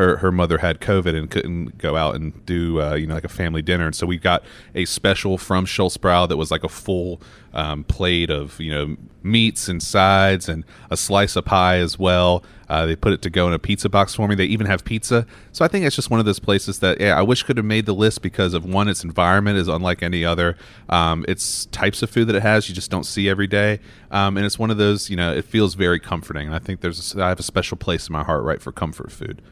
her, 0.00 0.16
her 0.16 0.32
mother 0.32 0.58
had 0.58 0.80
COVID 0.80 1.14
and 1.14 1.30
couldn't 1.30 1.76
go 1.76 1.94
out 1.94 2.14
and 2.14 2.44
do 2.46 2.80
uh, 2.80 2.94
you 2.94 3.06
know 3.06 3.14
like 3.14 3.24
a 3.24 3.28
family 3.28 3.60
dinner, 3.60 3.84
and 3.84 3.94
so 3.94 4.06
we 4.06 4.16
got 4.16 4.42
a 4.74 4.86
special 4.86 5.36
from 5.36 5.66
Schulz 5.66 5.98
Bräu 5.98 6.26
that 6.26 6.38
was 6.38 6.50
like 6.50 6.64
a 6.64 6.70
full 6.70 7.20
um, 7.52 7.84
plate 7.84 8.30
of 8.30 8.58
you 8.58 8.72
know 8.72 8.96
meats 9.22 9.68
and 9.68 9.82
sides 9.82 10.48
and 10.48 10.64
a 10.90 10.96
slice 10.96 11.36
of 11.36 11.44
pie 11.44 11.76
as 11.76 11.98
well. 11.98 12.42
Uh, 12.70 12.86
they 12.86 12.96
put 12.96 13.12
it 13.12 13.20
to 13.20 13.28
go 13.28 13.46
in 13.46 13.52
a 13.52 13.58
pizza 13.58 13.90
box 13.90 14.14
for 14.14 14.26
me. 14.26 14.34
They 14.34 14.46
even 14.46 14.66
have 14.66 14.84
pizza. 14.84 15.26
So 15.52 15.66
I 15.66 15.68
think 15.68 15.84
it's 15.84 15.96
just 15.96 16.08
one 16.08 16.18
of 16.18 16.24
those 16.24 16.38
places 16.38 16.78
that 16.78 16.98
yeah, 16.98 17.18
I 17.18 17.22
wish 17.22 17.42
could 17.42 17.58
have 17.58 17.66
made 17.66 17.84
the 17.84 17.94
list 17.94 18.22
because 18.22 18.54
of 18.54 18.64
one, 18.64 18.88
its 18.88 19.04
environment 19.04 19.58
is 19.58 19.68
unlike 19.68 20.02
any 20.02 20.24
other. 20.24 20.56
Um, 20.88 21.26
it's 21.28 21.66
types 21.66 22.02
of 22.02 22.08
food 22.08 22.26
that 22.28 22.36
it 22.36 22.42
has 22.42 22.70
you 22.70 22.74
just 22.74 22.90
don't 22.90 23.04
see 23.04 23.28
every 23.28 23.48
day, 23.48 23.80
um, 24.10 24.38
and 24.38 24.46
it's 24.46 24.58
one 24.58 24.70
of 24.70 24.78
those 24.78 25.10
you 25.10 25.16
know 25.16 25.30
it 25.30 25.44
feels 25.44 25.74
very 25.74 26.00
comforting. 26.00 26.46
And 26.46 26.56
I 26.56 26.58
think 26.58 26.80
there's 26.80 27.14
a, 27.14 27.22
I 27.22 27.28
have 27.28 27.38
a 27.38 27.42
special 27.42 27.76
place 27.76 28.08
in 28.08 28.14
my 28.14 28.22
heart 28.22 28.44
right 28.44 28.62
for 28.62 28.72
comfort 28.72 29.12
food. 29.12 29.42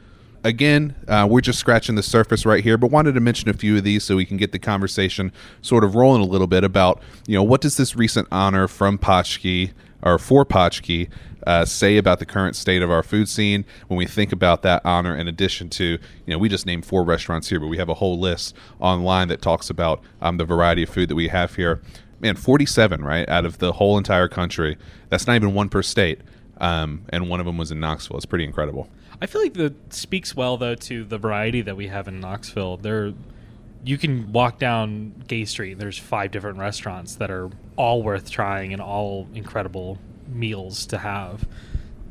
Again, 0.44 0.94
uh, 1.08 1.26
we're 1.28 1.40
just 1.40 1.58
scratching 1.58 1.96
the 1.96 2.02
surface 2.02 2.46
right 2.46 2.62
here, 2.62 2.78
but 2.78 2.90
wanted 2.90 3.12
to 3.12 3.20
mention 3.20 3.48
a 3.48 3.52
few 3.52 3.76
of 3.76 3.84
these 3.84 4.04
so 4.04 4.16
we 4.16 4.24
can 4.24 4.36
get 4.36 4.52
the 4.52 4.58
conversation 4.58 5.32
sort 5.62 5.82
of 5.82 5.96
rolling 5.96 6.22
a 6.22 6.26
little 6.26 6.46
bit 6.46 6.62
about, 6.62 7.02
you 7.26 7.34
know, 7.34 7.42
what 7.42 7.60
does 7.60 7.76
this 7.76 7.96
recent 7.96 8.28
honor 8.30 8.68
from 8.68 8.98
Potchke 8.98 9.72
or 10.02 10.18
for 10.18 10.44
Potchke 10.44 11.08
uh, 11.46 11.64
say 11.64 11.96
about 11.96 12.18
the 12.18 12.26
current 12.26 12.54
state 12.54 12.82
of 12.82 12.90
our 12.90 13.02
food 13.02 13.28
scene 13.28 13.64
when 13.88 13.96
we 13.96 14.06
think 14.06 14.32
about 14.32 14.62
that 14.62 14.82
honor 14.84 15.16
in 15.16 15.26
addition 15.26 15.68
to, 15.70 15.84
you 15.84 15.98
know, 16.26 16.38
we 16.38 16.48
just 16.48 16.66
named 16.66 16.84
four 16.84 17.04
restaurants 17.04 17.48
here, 17.48 17.58
but 17.58 17.66
we 17.66 17.78
have 17.78 17.88
a 17.88 17.94
whole 17.94 18.18
list 18.18 18.54
online 18.80 19.28
that 19.28 19.42
talks 19.42 19.70
about 19.70 20.00
um, 20.20 20.36
the 20.36 20.44
variety 20.44 20.84
of 20.84 20.88
food 20.88 21.08
that 21.08 21.14
we 21.14 21.28
have 21.28 21.56
here. 21.56 21.80
Man, 22.20 22.36
47, 22.36 23.02
right, 23.02 23.28
out 23.28 23.44
of 23.44 23.58
the 23.58 23.72
whole 23.72 23.96
entire 23.96 24.28
country. 24.28 24.76
That's 25.08 25.26
not 25.26 25.36
even 25.36 25.54
one 25.54 25.68
per 25.68 25.82
state. 25.82 26.20
Um, 26.58 27.04
and 27.08 27.28
one 27.28 27.40
of 27.40 27.46
them 27.46 27.56
was 27.56 27.70
in 27.70 27.80
Knoxville. 27.80 28.16
It's 28.16 28.26
pretty 28.26 28.44
incredible. 28.44 28.88
I 29.20 29.26
feel 29.26 29.42
like 29.42 29.54
that 29.54 29.92
speaks 29.92 30.36
well 30.36 30.56
though 30.56 30.74
to 30.74 31.04
the 31.04 31.18
variety 31.18 31.60
that 31.62 31.76
we 31.76 31.88
have 31.88 32.08
in 32.08 32.20
Knoxville. 32.20 32.78
There, 32.78 33.14
you 33.84 33.98
can 33.98 34.32
walk 34.32 34.58
down 34.58 35.24
Gay 35.26 35.44
Street. 35.44 35.78
There's 35.78 35.98
five 35.98 36.30
different 36.30 36.58
restaurants 36.58 37.16
that 37.16 37.30
are 37.30 37.50
all 37.76 38.02
worth 38.02 38.30
trying 38.30 38.72
and 38.72 38.82
all 38.82 39.28
incredible 39.34 39.98
meals 40.28 40.86
to 40.86 40.98
have. 40.98 41.46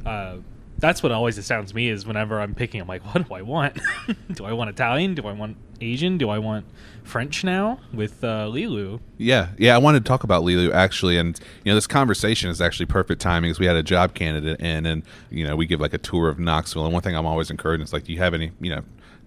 Uh, 0.06 0.38
that's 0.80 1.02
what 1.02 1.12
always 1.12 1.38
astounds 1.38 1.74
me 1.74 1.90
is 1.90 2.06
whenever 2.06 2.40
I'm 2.40 2.54
picking, 2.54 2.82
I'm 2.82 2.88
like, 2.88 3.04
what 3.04 3.28
do 3.28 3.34
I 3.34 3.42
want? 3.42 3.80
do 4.34 4.46
I 4.46 4.54
want 4.54 4.70
Italian? 4.70 5.16
Do 5.16 5.26
I 5.28 5.34
want 5.34 5.58
Asian? 5.82 6.18
Do 6.18 6.30
I 6.30 6.38
want 6.38 6.66
French 7.08 7.44
now 7.44 7.80
with 7.94 8.24
uh, 8.24 8.48
Lilu? 8.48 9.00
Yeah, 9.18 9.50
yeah. 9.58 9.76
I 9.76 9.78
wanted 9.78 10.04
to 10.04 10.08
talk 10.08 10.24
about 10.24 10.44
Lilu 10.44 10.72
actually, 10.72 11.18
and 11.18 11.40
you 11.64 11.72
know, 11.72 11.76
this 11.76 11.88
conversation 11.88 12.50
is 12.50 12.62
actually 12.62 12.86
perfect 12.86 13.22
timing 13.22 13.50
because 13.50 13.60
we 13.60 13.66
had 13.66 13.76
a 13.76 13.84
job 13.84 14.14
candidate 14.14 14.60
in, 14.60 14.86
and 14.86 15.04
you 15.30 15.46
know, 15.46 15.56
we 15.56 15.66
give 15.66 15.80
like 15.80 15.94
a 15.94 15.98
tour 15.98 16.30
of 16.30 16.38
Knoxville, 16.40 16.86
and 16.86 16.94
one 16.94 17.02
thing 17.02 17.16
I'm 17.16 17.26
always 17.26 17.50
encouraging 17.50 17.84
is 17.84 17.94
like, 17.94 18.04
do 18.04 18.14
you 18.14 18.20
have 18.20 18.34
any, 18.34 18.52
you 18.60 18.70
know, 18.70 18.84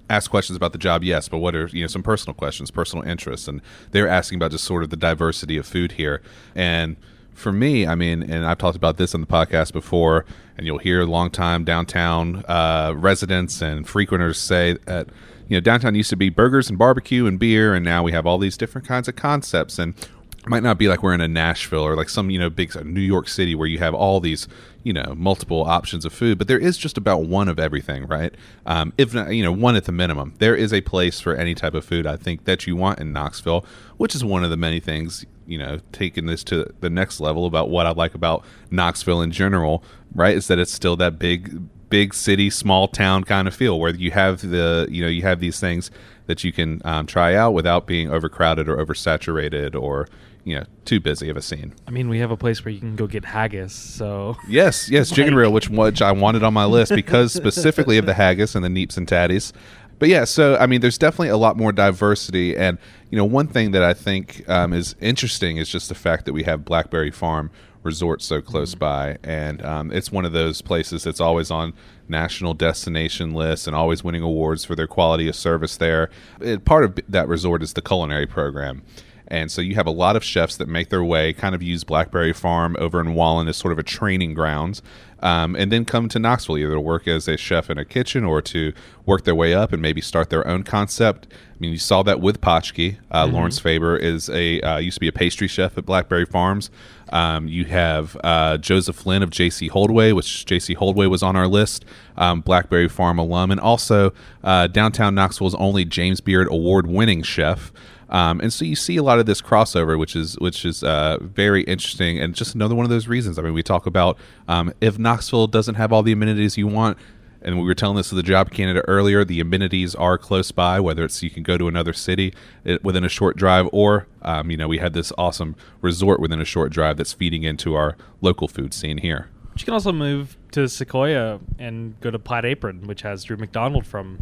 ask 0.08 0.30
questions 0.30 0.56
about 0.56 0.72
the 0.72 0.78
job? 0.78 1.02
Yes, 1.02 1.28
but 1.28 1.38
what 1.38 1.54
are 1.54 1.68
you 1.68 1.82
know 1.82 1.88
some 1.88 2.02
personal 2.02 2.34
questions, 2.34 2.70
personal 2.70 3.04
interests, 3.06 3.48
and 3.48 3.62
they're 3.92 4.08
asking 4.08 4.36
about 4.36 4.50
just 4.50 4.64
sort 4.64 4.82
of 4.82 4.90
the 4.90 4.96
diversity 4.96 5.56
of 5.56 5.66
food 5.66 5.92
here, 5.92 6.20
and 6.54 6.96
for 7.40 7.52
me, 7.52 7.86
I 7.86 7.94
mean, 7.94 8.22
and 8.22 8.46
I've 8.46 8.58
talked 8.58 8.76
about 8.76 8.98
this 8.98 9.14
on 9.14 9.20
the 9.20 9.26
podcast 9.26 9.72
before, 9.72 10.24
and 10.56 10.66
you'll 10.66 10.78
hear 10.78 11.04
longtime 11.04 11.64
downtown 11.64 12.44
uh, 12.46 12.92
residents 12.94 13.62
and 13.62 13.88
frequenters 13.88 14.38
say 14.38 14.76
that 14.84 15.08
you 15.48 15.56
know 15.56 15.60
downtown 15.60 15.94
used 15.94 16.10
to 16.10 16.16
be 16.16 16.28
burgers 16.28 16.68
and 16.68 16.78
barbecue 16.78 17.26
and 17.26 17.38
beer, 17.38 17.74
and 17.74 17.84
now 17.84 18.02
we 18.02 18.12
have 18.12 18.26
all 18.26 18.38
these 18.38 18.56
different 18.56 18.86
kinds 18.86 19.08
of 19.08 19.16
concepts, 19.16 19.78
and 19.78 19.94
it 19.98 20.48
might 20.48 20.62
not 20.62 20.78
be 20.78 20.86
like 20.86 21.02
we're 21.02 21.14
in 21.14 21.20
a 21.20 21.28
Nashville 21.28 21.82
or 21.82 21.96
like 21.96 22.08
some 22.08 22.30
you 22.30 22.38
know 22.38 22.50
big 22.50 22.74
New 22.84 23.00
York 23.00 23.26
City 23.26 23.54
where 23.54 23.66
you 23.66 23.78
have 23.78 23.94
all 23.94 24.20
these 24.20 24.46
you 24.84 24.92
know 24.92 25.14
multiple 25.16 25.62
options 25.64 26.04
of 26.04 26.12
food, 26.12 26.36
but 26.38 26.46
there 26.46 26.58
is 26.58 26.76
just 26.76 26.98
about 26.98 27.24
one 27.24 27.48
of 27.48 27.58
everything, 27.58 28.06
right? 28.06 28.34
Um, 28.66 28.92
if 28.98 29.14
not, 29.14 29.30
you 29.34 29.42
know 29.42 29.52
one 29.52 29.76
at 29.76 29.84
the 29.84 29.92
minimum, 29.92 30.34
there 30.38 30.54
is 30.54 30.72
a 30.72 30.82
place 30.82 31.20
for 31.20 31.34
any 31.34 31.54
type 31.54 31.74
of 31.74 31.84
food 31.84 32.06
I 32.06 32.16
think 32.16 32.44
that 32.44 32.66
you 32.66 32.76
want 32.76 33.00
in 33.00 33.12
Knoxville, 33.12 33.64
which 33.96 34.14
is 34.14 34.22
one 34.22 34.44
of 34.44 34.50
the 34.50 34.56
many 34.56 34.78
things 34.78 35.24
you 35.50 35.58
know 35.58 35.80
taking 35.92 36.26
this 36.26 36.44
to 36.44 36.72
the 36.80 36.88
next 36.88 37.20
level 37.20 37.44
about 37.44 37.68
what 37.68 37.86
I 37.86 37.90
like 37.90 38.14
about 38.14 38.44
Knoxville 38.70 39.20
in 39.20 39.32
general, 39.32 39.82
right? 40.14 40.36
Is 40.36 40.46
that 40.46 40.58
it's 40.58 40.72
still 40.72 40.96
that 40.96 41.18
big 41.18 41.60
big 41.90 42.14
city 42.14 42.48
small 42.48 42.86
town 42.86 43.24
kind 43.24 43.48
of 43.48 43.54
feel 43.54 43.80
where 43.80 43.92
you 43.92 44.12
have 44.12 44.40
the 44.40 44.86
you 44.88 45.02
know 45.02 45.08
you 45.08 45.22
have 45.22 45.40
these 45.40 45.58
things 45.58 45.90
that 46.26 46.44
you 46.44 46.52
can 46.52 46.80
um, 46.84 47.04
try 47.06 47.34
out 47.34 47.52
without 47.52 47.86
being 47.86 48.08
overcrowded 48.08 48.68
or 48.68 48.76
oversaturated 48.76 49.74
or 49.74 50.06
you 50.44 50.56
know 50.56 50.64
too 50.84 51.00
busy 51.00 51.28
of 51.28 51.36
a 51.36 51.42
scene. 51.42 51.74
I 51.86 51.90
mean, 51.90 52.08
we 52.08 52.18
have 52.20 52.30
a 52.30 52.36
place 52.36 52.64
where 52.64 52.72
you 52.72 52.80
can 52.80 52.96
go 52.96 53.06
get 53.06 53.24
haggis. 53.24 53.72
So 53.72 54.36
Yes, 54.48 54.88
yes, 54.88 55.10
Jig 55.10 55.26
and 55.26 55.36
Reel, 55.36 55.52
which 55.52 55.68
which 55.68 56.00
I 56.00 56.12
wanted 56.12 56.42
on 56.42 56.54
my 56.54 56.64
list 56.64 56.94
because 56.94 57.32
specifically 57.32 57.98
of 57.98 58.06
the 58.06 58.14
haggis 58.14 58.54
and 58.54 58.64
the 58.64 58.68
neeps 58.68 58.96
and 58.96 59.06
tatties. 59.06 59.52
But 60.00 60.08
yeah, 60.08 60.24
so 60.24 60.56
I 60.56 60.66
mean, 60.66 60.80
there's 60.80 60.98
definitely 60.98 61.28
a 61.28 61.36
lot 61.36 61.58
more 61.58 61.72
diversity, 61.72 62.56
and 62.56 62.78
you 63.10 63.18
know, 63.18 63.24
one 63.24 63.46
thing 63.46 63.72
that 63.72 63.82
I 63.84 63.92
think 63.92 64.48
um, 64.48 64.72
is 64.72 64.96
interesting 64.98 65.58
is 65.58 65.68
just 65.68 65.90
the 65.90 65.94
fact 65.94 66.24
that 66.24 66.32
we 66.32 66.42
have 66.44 66.64
Blackberry 66.64 67.10
Farm 67.10 67.50
Resort 67.82 68.22
so 68.22 68.40
close 68.40 68.74
by, 68.74 69.18
and 69.22 69.62
um, 69.62 69.92
it's 69.92 70.10
one 70.10 70.24
of 70.24 70.32
those 70.32 70.62
places 70.62 71.04
that's 71.04 71.20
always 71.20 71.50
on 71.50 71.74
national 72.08 72.54
destination 72.54 73.34
lists 73.34 73.66
and 73.66 73.76
always 73.76 74.02
winning 74.02 74.22
awards 74.22 74.64
for 74.64 74.74
their 74.74 74.86
quality 74.86 75.28
of 75.28 75.36
service 75.36 75.76
there. 75.76 76.08
It, 76.40 76.64
part 76.64 76.84
of 76.84 76.98
that 77.06 77.28
resort 77.28 77.62
is 77.62 77.74
the 77.74 77.82
culinary 77.82 78.26
program. 78.26 78.82
And 79.30 79.50
so 79.50 79.62
you 79.62 79.76
have 79.76 79.86
a 79.86 79.92
lot 79.92 80.16
of 80.16 80.24
chefs 80.24 80.56
that 80.56 80.68
make 80.68 80.88
their 80.88 81.04
way, 81.04 81.32
kind 81.32 81.54
of 81.54 81.62
use 81.62 81.84
Blackberry 81.84 82.32
Farm 82.32 82.76
over 82.78 83.00
in 83.00 83.14
Walland 83.14 83.48
as 83.48 83.56
sort 83.56 83.72
of 83.72 83.78
a 83.78 83.82
training 83.84 84.34
grounds, 84.34 84.82
um, 85.20 85.54
and 85.54 85.70
then 85.70 85.84
come 85.84 86.08
to 86.08 86.18
Knoxville 86.18 86.58
either 86.58 86.74
to 86.74 86.80
work 86.80 87.06
as 87.06 87.28
a 87.28 87.36
chef 87.36 87.70
in 87.70 87.78
a 87.78 87.84
kitchen 87.84 88.24
or 88.24 88.42
to 88.42 88.72
work 89.06 89.24
their 89.24 89.34
way 89.34 89.54
up 89.54 89.72
and 89.72 89.80
maybe 89.80 90.00
start 90.00 90.30
their 90.30 90.46
own 90.48 90.64
concept. 90.64 91.28
I 91.30 91.56
mean, 91.60 91.72
you 91.72 91.78
saw 91.78 92.02
that 92.02 92.20
with 92.20 92.40
Potchke. 92.40 92.96
Uh, 93.12 93.26
Lawrence 93.26 93.58
Faber 93.58 93.96
is 93.96 94.30
a 94.30 94.60
uh, 94.62 94.78
used 94.78 94.96
to 94.96 95.00
be 95.00 95.08
a 95.08 95.12
pastry 95.12 95.46
chef 95.46 95.76
at 95.76 95.84
Blackberry 95.84 96.24
Farms. 96.24 96.70
Um, 97.10 97.48
you 97.48 97.66
have 97.66 98.16
uh, 98.24 98.56
Joseph 98.56 99.04
Lenn 99.04 99.22
of 99.22 99.30
JC 99.30 99.68
Holdway, 99.68 100.12
which 100.12 100.46
JC 100.46 100.74
Holdway 100.76 101.06
was 101.06 101.22
on 101.22 101.36
our 101.36 101.46
list, 101.46 101.84
um, 102.16 102.40
Blackberry 102.40 102.88
Farm 102.88 103.18
alum, 103.18 103.50
and 103.50 103.60
also 103.60 104.12
uh, 104.42 104.68
downtown 104.68 105.14
Knoxville's 105.14 105.54
only 105.56 105.84
James 105.84 106.20
Beard 106.20 106.48
award-winning 106.50 107.22
chef. 107.22 107.72
Um, 108.10 108.40
and 108.40 108.52
so 108.52 108.64
you 108.64 108.74
see 108.74 108.96
a 108.96 109.02
lot 109.02 109.20
of 109.20 109.26
this 109.26 109.40
crossover, 109.40 109.98
which 109.98 110.16
is 110.16 110.36
which 110.40 110.64
is 110.64 110.82
uh, 110.82 111.18
very 111.20 111.62
interesting, 111.62 112.18
and 112.18 112.34
just 112.34 112.54
another 112.54 112.74
one 112.74 112.84
of 112.84 112.90
those 112.90 113.06
reasons. 113.06 113.38
I 113.38 113.42
mean, 113.42 113.54
we 113.54 113.62
talk 113.62 113.86
about 113.86 114.18
um, 114.48 114.72
if 114.80 114.98
Knoxville 114.98 115.46
doesn't 115.46 115.76
have 115.76 115.92
all 115.92 116.02
the 116.02 116.12
amenities 116.12 116.58
you 116.58 116.66
want, 116.66 116.98
and 117.40 117.56
we 117.56 117.64
were 117.64 117.74
telling 117.74 117.96
this 117.96 118.08
to 118.08 118.16
the 118.16 118.22
job 118.22 118.50
candidate 118.50 118.84
earlier, 118.88 119.24
the 119.24 119.40
amenities 119.40 119.94
are 119.94 120.18
close 120.18 120.50
by. 120.50 120.80
Whether 120.80 121.04
it's 121.04 121.22
you 121.22 121.30
can 121.30 121.44
go 121.44 121.56
to 121.56 121.68
another 121.68 121.92
city 121.92 122.34
within 122.82 123.04
a 123.04 123.08
short 123.08 123.36
drive, 123.36 123.68
or 123.72 124.08
um, 124.22 124.50
you 124.50 124.56
know 124.56 124.66
we 124.66 124.78
had 124.78 124.92
this 124.92 125.12
awesome 125.16 125.54
resort 125.80 126.18
within 126.20 126.40
a 126.40 126.44
short 126.44 126.72
drive 126.72 126.96
that's 126.96 127.12
feeding 127.12 127.44
into 127.44 127.74
our 127.74 127.96
local 128.20 128.48
food 128.48 128.74
scene 128.74 128.98
here. 128.98 129.28
But 129.52 129.62
you 129.62 129.64
can 129.66 129.74
also 129.74 129.92
move 129.92 130.36
to 130.52 130.60
Sequoyah 130.64 131.40
and 131.58 131.98
go 132.00 132.10
to 132.10 132.18
Plaid 132.18 132.44
Apron, 132.44 132.88
which 132.88 133.02
has 133.02 133.22
Drew 133.24 133.36
McDonald 133.36 133.86
from. 133.86 134.20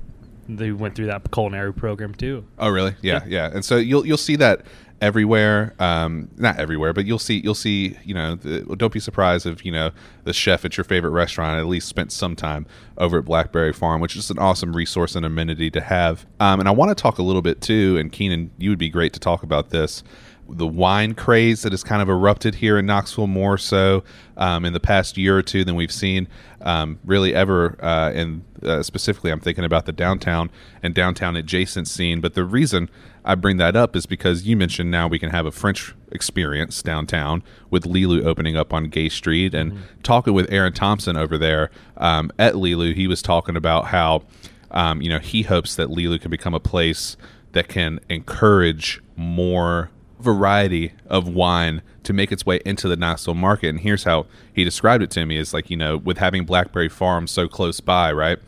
They 0.49 0.73
went 0.73 0.95
through 0.95 1.07
that 1.07 1.31
culinary 1.31 1.75
program 1.75 2.15
too. 2.15 2.45
Oh, 2.59 2.71
really? 2.71 2.95
Yeah, 3.03 3.25
yeah. 3.27 3.51
And 3.53 3.65
so 3.65 3.77
you'll 3.77 4.07
you'll 4.07 4.17
see 4.17 4.37
that 4.37 4.63
everywhere. 5.01 5.75
Um, 5.79 6.31
not 6.37 6.59
everywhere, 6.59 6.93
but 6.93 7.05
you'll 7.05 7.19
see 7.19 7.41
you'll 7.41 7.55
see. 7.55 7.97
You 8.03 8.15
know, 8.15 8.35
the, 8.35 8.61
don't 8.77 8.93
be 8.93 9.01
surprised 9.01 9.47
if 9.47 9.65
you 9.65 9.73
know 9.73 9.91
the 10.25 10.33
chef 10.33 10.65
at 10.65 10.77
your 10.77 10.85
favorite 10.85 11.11
restaurant 11.11 11.59
at 11.59 11.67
least 11.67 11.89
spent 11.89 12.13
some 12.13 12.35
time 12.35 12.67
over 12.97 13.19
at 13.19 13.25
Blackberry 13.25 13.73
Farm, 13.73 14.01
which 14.01 14.17
is 14.17 14.31
an 14.31 14.39
awesome 14.39 14.75
resource 14.75 15.15
and 15.15 15.27
amenity 15.27 15.71
to 15.71 15.81
have. 15.81 16.27
Um, 16.41 16.61
and 16.61 16.69
I 16.69 16.73
want 16.73 16.91
to 16.91 17.01
talk 17.01 17.19
a 17.19 17.23
little 17.23 17.43
bit 17.43 17.61
too. 17.61 17.99
And 17.99 18.11
Keenan, 18.11 18.51
you 18.59 18.71
would 18.71 18.79
be 18.79 18.89
great 18.89 19.13
to 19.13 19.21
talk 19.21 19.43
about 19.43 19.71
this. 19.71 20.03
The 20.49 20.67
wine 20.67 21.15
craze 21.15 21.63
that 21.63 21.73
has 21.73 21.85
kind 21.85 22.01
of 22.01 22.09
erupted 22.09 22.57
here 22.57 22.79
in 22.79 22.87
Knoxville 22.87 23.27
more 23.27 23.59
so 23.59 24.03
um, 24.37 24.65
in 24.65 24.73
the 24.73 24.81
past 24.81 25.19
year 25.19 25.37
or 25.37 25.43
two 25.43 25.65
than 25.65 25.75
we've 25.75 25.93
seen 25.93 26.27
um, 26.63 26.99
really 27.05 27.35
ever. 27.35 27.77
Uh, 27.83 28.13
and 28.15 28.43
uh, 28.63 28.83
specifically, 28.83 29.31
I'm 29.31 29.41
thinking 29.41 29.65
about 29.65 29.87
the 29.87 29.93
downtown 29.93 30.51
and 30.83 30.95
downtown 30.95 31.37
adjacent 31.37 31.87
scene. 31.87 32.21
But 32.21 32.35
the 32.35 32.45
reason 32.45 32.89
I 33.25 33.35
bring 33.35 33.59
that 33.59 33.77
up 33.77 33.95
is 33.95 34.07
because 34.07 34.47
you 34.47 34.57
mentioned 34.57 34.91
now 34.91 35.07
we 35.07 35.19
can 35.19 35.31
have 35.31 35.45
a 35.45 35.53
French 35.53 35.95
experience 36.11 36.83
downtown 36.83 37.43
with 37.69 37.85
Lilu 37.85 38.25
opening 38.25 38.57
up 38.57 38.73
on 38.73 38.85
Gay 38.85 39.11
Street 39.11 39.55
and 39.55 39.79
talking 40.03 40.33
with 40.33 40.51
Aaron 40.51 40.73
Thompson 40.73 41.17
over 41.17 41.37
there 41.37 41.71
um, 41.99 42.33
at 42.39 42.55
Lilu. 42.55 42.95
He 42.95 43.07
was 43.07 43.21
talking 43.21 43.57
about 43.57 43.87
how 43.87 44.23
um, 44.71 45.03
you 45.03 45.11
know 45.11 45.19
he 45.19 45.43
hopes 45.43 45.77
that 45.77 45.89
Lilu 45.89 46.21
can 46.21 46.31
become 46.31 46.55
a 46.55 46.61
place 46.61 47.17
that 47.53 47.69
can 47.69 48.01
encourage 48.09 49.03
more 49.17 49.91
variety 50.21 50.93
of 51.07 51.29
wine 51.29 51.83
to 52.03 52.13
make 52.13 52.33
its 52.33 52.45
way 52.45 52.61
into 52.65 52.89
the 52.89 52.97
Knoxville 52.97 53.35
market. 53.35 53.69
And 53.69 53.81
here's 53.81 54.05
how 54.05 54.27
he 54.53 54.65
described 54.65 55.03
it 55.03 55.11
to 55.13 55.27
me: 55.27 55.37
is 55.37 55.53
like 55.53 55.71
you 55.71 55.77
know 55.77 55.97
with 55.97 56.19
having 56.19 56.45
Blackberry 56.45 56.89
Farm 56.89 57.27
so 57.27 57.49
close 57.49 57.81
by, 57.81 58.13
right? 58.13 58.39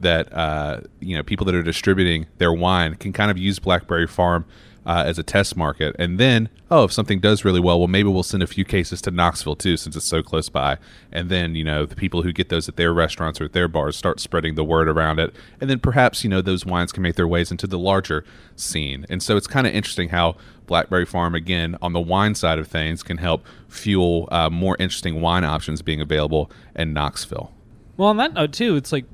That 0.00 0.32
uh, 0.32 0.82
you 1.00 1.16
know 1.16 1.22
people 1.22 1.46
that 1.46 1.54
are 1.54 1.62
distributing 1.62 2.26
their 2.38 2.52
wine 2.52 2.94
can 2.94 3.12
kind 3.12 3.30
of 3.30 3.38
use 3.38 3.58
Blackberry 3.58 4.06
Farm 4.06 4.44
uh, 4.86 5.02
as 5.04 5.18
a 5.18 5.22
test 5.22 5.56
market, 5.56 5.94
and 5.98 6.18
then 6.18 6.48
oh, 6.70 6.84
if 6.84 6.92
something 6.92 7.20
does 7.20 7.44
really 7.44 7.60
well, 7.60 7.78
well 7.78 7.88
maybe 7.88 8.08
we'll 8.08 8.22
send 8.22 8.42
a 8.42 8.46
few 8.46 8.64
cases 8.64 9.00
to 9.02 9.10
Knoxville 9.10 9.56
too, 9.56 9.76
since 9.76 9.96
it's 9.96 10.06
so 10.06 10.22
close 10.22 10.48
by. 10.48 10.78
And 11.12 11.28
then 11.28 11.54
you 11.54 11.64
know 11.64 11.84
the 11.84 11.96
people 11.96 12.22
who 12.22 12.32
get 12.32 12.48
those 12.48 12.68
at 12.68 12.76
their 12.76 12.94
restaurants 12.94 13.40
or 13.40 13.44
at 13.44 13.52
their 13.52 13.68
bars 13.68 13.96
start 13.96 14.20
spreading 14.20 14.54
the 14.54 14.64
word 14.64 14.88
around 14.88 15.18
it, 15.18 15.34
and 15.60 15.68
then 15.68 15.80
perhaps 15.80 16.22
you 16.22 16.30
know 16.30 16.40
those 16.40 16.64
wines 16.64 16.92
can 16.92 17.02
make 17.02 17.16
their 17.16 17.28
ways 17.28 17.50
into 17.50 17.66
the 17.66 17.78
larger 17.78 18.24
scene. 18.54 19.04
And 19.10 19.22
so 19.22 19.36
it's 19.36 19.48
kind 19.48 19.66
of 19.66 19.74
interesting 19.74 20.10
how 20.10 20.36
Blackberry 20.66 21.04
Farm 21.04 21.34
again 21.34 21.76
on 21.82 21.92
the 21.92 22.00
wine 22.00 22.34
side 22.34 22.58
of 22.58 22.68
things 22.68 23.02
can 23.02 23.18
help 23.18 23.44
fuel 23.68 24.28
uh, 24.30 24.48
more 24.50 24.76
interesting 24.78 25.20
wine 25.20 25.44
options 25.44 25.82
being 25.82 26.00
available 26.00 26.50
in 26.74 26.92
Knoxville. 26.92 27.52
Well, 27.96 28.08
on 28.08 28.16
that 28.18 28.34
note 28.34 28.52
too, 28.52 28.76
it's 28.76 28.92
like 28.92 29.04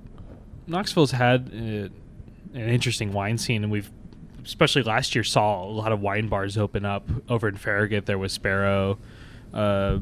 Knoxville's 0.66 1.12
had 1.12 1.50
uh, 1.52 1.88
an 2.54 2.68
interesting 2.68 3.12
wine 3.12 3.38
scene, 3.38 3.62
and 3.62 3.72
we've 3.72 3.90
especially 4.44 4.82
last 4.82 5.14
year 5.14 5.24
saw 5.24 5.64
a 5.64 5.66
lot 5.66 5.92
of 5.92 6.00
wine 6.00 6.28
bars 6.28 6.56
open 6.56 6.84
up 6.84 7.08
over 7.28 7.48
in 7.48 7.56
Farragut. 7.56 8.06
There 8.06 8.18
was 8.18 8.32
Sparrow, 8.32 8.98
uh, 9.54 9.98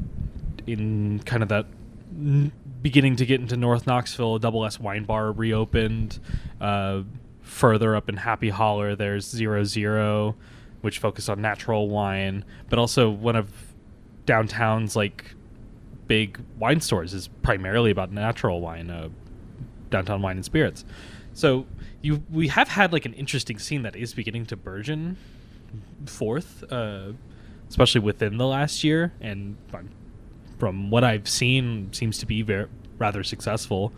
in 0.67 1.19
kind 1.25 1.43
of 1.43 1.49
that 1.49 1.65
n- 2.13 2.51
beginning 2.81 3.15
to 3.17 3.25
get 3.25 3.41
into 3.41 3.57
North 3.57 3.85
Knoxville. 3.85 4.39
Double 4.39 4.65
S 4.65 4.79
wine 4.79 5.03
bar 5.03 5.31
reopened. 5.31 6.19
Uh, 6.59 7.03
further 7.41 7.95
up 7.95 8.09
in 8.09 8.17
Happy 8.17 8.49
Holler, 8.49 8.95
there's 8.95 9.27
Zero 9.27 9.63
Zero, 9.63 10.35
which 10.81 10.99
focused 10.99 11.29
on 11.29 11.41
natural 11.41 11.89
wine, 11.89 12.45
but 12.69 12.79
also 12.79 13.09
one 13.09 13.35
of 13.35 13.51
downtown's 14.25 14.95
like 14.95 15.35
big 16.07 16.39
wine 16.57 16.79
stores 16.79 17.13
is 17.13 17.27
primarily 17.41 17.91
about 17.91 18.11
natural 18.11 18.61
wine. 18.61 18.89
Uh, 18.89 19.09
downtown 19.91 20.21
wine 20.21 20.37
and 20.37 20.45
spirits. 20.45 20.83
So 21.33 21.67
you 22.01 22.23
we 22.31 22.47
have 22.49 22.69
had 22.69 22.93
like 22.93 23.05
an 23.05 23.13
interesting 23.13 23.59
scene 23.59 23.83
that 23.83 23.95
is 23.95 24.13
beginning 24.13 24.45
to 24.47 24.55
burgeon 24.55 25.17
forth, 26.05 26.63
uh, 26.71 27.13
especially 27.69 28.01
within 28.01 28.37
the 28.37 28.47
last 28.47 28.83
year, 28.83 29.13
and 29.21 29.57
from 30.57 30.89
what 30.89 31.03
I've 31.03 31.27
seen, 31.27 31.91
seems 31.93 32.17
to 32.19 32.25
be 32.25 32.41
very 32.41 32.67
rather 32.97 33.23
successful. 33.23 33.93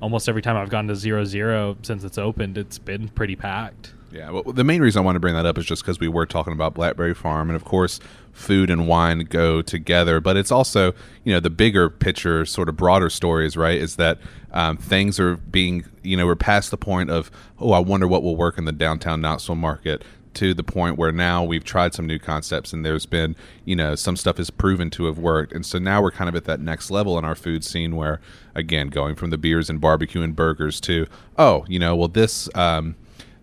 Almost 0.00 0.28
every 0.28 0.42
time 0.42 0.56
I've 0.56 0.70
gone 0.70 0.88
to 0.88 0.96
zero 0.96 1.24
zero 1.24 1.76
since 1.82 2.04
it's 2.04 2.18
opened, 2.18 2.56
it's 2.56 2.78
been 2.78 3.08
pretty 3.08 3.36
packed. 3.36 3.94
Yeah, 4.10 4.30
well, 4.30 4.42
the 4.42 4.64
main 4.64 4.80
reason 4.80 5.00
I 5.00 5.04
want 5.04 5.16
to 5.16 5.20
bring 5.20 5.34
that 5.34 5.44
up 5.44 5.58
is 5.58 5.66
just 5.66 5.82
because 5.82 6.00
we 6.00 6.08
were 6.08 6.24
talking 6.24 6.54
about 6.54 6.72
Blackberry 6.74 7.14
Farm, 7.14 7.50
and 7.50 7.56
of 7.56 7.64
course, 7.64 8.00
food 8.32 8.70
and 8.70 8.88
wine 8.88 9.20
go 9.20 9.60
together. 9.60 10.18
But 10.20 10.36
it's 10.36 10.50
also, 10.50 10.94
you 11.24 11.32
know, 11.32 11.40
the 11.40 11.50
bigger 11.50 11.90
picture, 11.90 12.46
sort 12.46 12.68
of 12.68 12.76
broader 12.76 13.10
stories, 13.10 13.56
right? 13.56 13.78
Is 13.78 13.96
that 13.96 14.18
um, 14.52 14.78
things 14.78 15.20
are 15.20 15.36
being, 15.36 15.84
you 16.02 16.16
know, 16.16 16.24
we're 16.24 16.36
past 16.36 16.70
the 16.70 16.78
point 16.78 17.10
of, 17.10 17.30
oh, 17.58 17.72
I 17.72 17.80
wonder 17.80 18.08
what 18.08 18.22
will 18.22 18.36
work 18.36 18.56
in 18.56 18.64
the 18.64 18.72
downtown 18.72 19.20
Knoxville 19.20 19.56
market. 19.56 20.02
To 20.34 20.54
the 20.54 20.62
point 20.62 20.96
where 20.96 21.10
now 21.10 21.42
we've 21.42 21.64
tried 21.64 21.94
some 21.94 22.06
new 22.06 22.20
concepts 22.20 22.72
and 22.72 22.86
there's 22.86 23.06
been, 23.06 23.34
you 23.64 23.74
know, 23.74 23.96
some 23.96 24.14
stuff 24.14 24.38
is 24.38 24.50
proven 24.50 24.88
to 24.90 25.06
have 25.06 25.18
worked. 25.18 25.52
And 25.52 25.66
so 25.66 25.80
now 25.80 26.00
we're 26.00 26.12
kind 26.12 26.28
of 26.28 26.36
at 26.36 26.44
that 26.44 26.60
next 26.60 26.92
level 26.92 27.18
in 27.18 27.24
our 27.24 27.34
food 27.34 27.64
scene 27.64 27.96
where, 27.96 28.20
again, 28.54 28.88
going 28.88 29.16
from 29.16 29.30
the 29.30 29.38
beers 29.38 29.68
and 29.68 29.80
barbecue 29.80 30.22
and 30.22 30.36
burgers 30.36 30.80
to, 30.82 31.08
oh, 31.38 31.64
you 31.66 31.80
know, 31.80 31.96
well, 31.96 32.06
this, 32.06 32.48
um, 32.54 32.94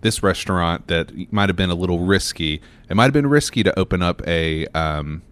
this 0.05 0.21
restaurant 0.21 0.87
that 0.87 1.11
might 1.33 1.49
have 1.49 1.55
been 1.55 1.71
a 1.71 1.75
little 1.75 1.99
risky. 1.99 2.61
It 2.89 2.95
might 2.95 3.05
have 3.05 3.13
been 3.13 3.27
risky 3.27 3.63
to 3.63 3.77
open 3.77 4.03
up 4.03 4.21
a 4.27 4.67
um, 4.67 5.23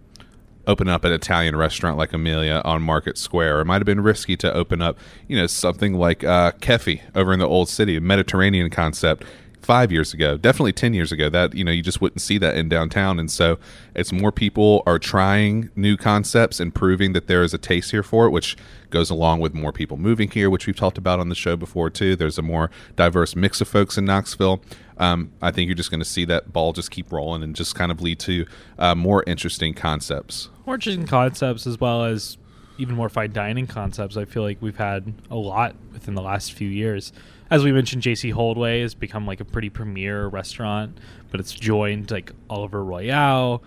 open 0.66 0.90
up 0.90 1.06
an 1.06 1.12
Italian 1.12 1.56
restaurant 1.56 1.96
like 1.96 2.12
Amelia 2.12 2.60
on 2.66 2.82
Market 2.82 3.20
Square. 3.20 3.62
It 3.62 3.66
might 3.66 3.76
have 3.76 3.86
been 3.86 4.02
risky 4.02 4.36
to 4.38 4.52
open 4.52 4.82
up, 4.82 4.98
you 5.28 5.38
know, 5.38 5.46
something 5.46 5.94
like 5.94 6.24
uh, 6.24 6.54
Kefi 6.54 7.02
over 7.14 7.34
in 7.34 7.40
the 7.40 7.48
old 7.48 7.70
city, 7.70 7.98
a 7.98 8.02
Mediterranean 8.02 8.72
concept. 8.72 9.24
Five 9.64 9.94
years 9.94 10.14
ago, 10.14 10.38
definitely 10.38 10.74
ten 10.74 10.94
years 10.94 11.14
ago, 11.14 11.30
that 11.30 11.56
you 11.56 11.64
know 11.64 11.72
you 11.72 11.82
just 11.82 12.02
wouldn't 12.02 12.20
see 12.20 12.38
that 12.38 12.58
in 12.58 12.68
downtown, 12.68 13.18
and 13.18 13.32
so 13.32 13.58
it's 13.96 14.12
more 14.12 14.32
people 14.32 14.84
are 14.86 15.00
trying 15.00 15.70
new 15.74 15.96
concepts 15.96 16.60
and 16.60 16.76
proving 16.76 17.14
that 17.14 17.28
there 17.28 17.44
is 17.44 17.54
a 17.54 17.58
taste 17.58 17.92
here 17.92 18.04
for 18.04 18.26
it, 18.26 18.32
which 18.32 18.58
goes 18.90 19.10
along 19.10 19.40
with 19.40 19.54
more 19.54 19.72
people 19.72 19.96
moving 19.96 20.30
here, 20.30 20.50
which 20.50 20.68
we've 20.68 20.76
talked 20.76 20.98
about 20.98 21.20
on 21.20 21.30
the 21.30 21.36
show 21.36 21.56
before 21.56 21.90
too. 21.90 22.16
There's 22.18 22.38
a 22.38 22.42
more 22.42 22.70
diverse 22.98 23.38
mix 23.38 23.62
of 23.62 23.70
folks 23.70 23.98
in 23.98 24.04
Knoxville. 24.04 24.62
Um, 24.98 25.32
I 25.42 25.52
think 25.52 25.68
you're 25.68 25.76
just 25.76 25.90
going 25.90 26.02
to 26.02 26.06
see 26.06 26.26
that 26.26 26.52
ball 26.52 26.74
just 26.74 26.92
keep 26.92 27.12
rolling 27.12 27.42
and 27.42 27.56
just 27.56 27.74
kind 27.74 27.92
of 27.92 28.02
lead 28.02 28.20
to 28.20 28.46
uh, 28.78 28.96
more 28.96 29.24
interesting 29.26 29.74
concepts. 29.74 30.50
More 30.66 30.76
interesting 30.76 31.08
concepts 31.08 31.66
as 31.66 31.80
well 31.80 32.04
as 32.04 32.38
even 32.78 32.96
more 32.96 33.10
fine 33.10 33.32
dining 33.32 33.68
concepts. 33.68 34.18
I 34.18 34.26
feel 34.26 34.44
like 34.44 34.62
we've 34.62 34.78
had 34.78 35.14
a 35.30 35.36
lot 35.36 35.76
within 35.92 36.16
the 36.16 36.22
last 36.22 36.54
few 36.54 36.68
years. 36.68 37.14
As 37.54 37.64
we 37.64 37.72
mentioned, 37.72 38.02
JC 38.02 38.34
Holdway 38.34 38.82
has 38.82 38.96
become 38.96 39.28
like 39.28 39.40
a 39.40 39.46
pretty 39.46 39.70
premier 39.70 40.26
restaurant, 40.26 40.98
but 41.30 41.40
it's 41.40 41.52
joined 41.52 42.10
like 42.10 42.32
Oliver 42.50 42.84
Royale. 42.84 43.62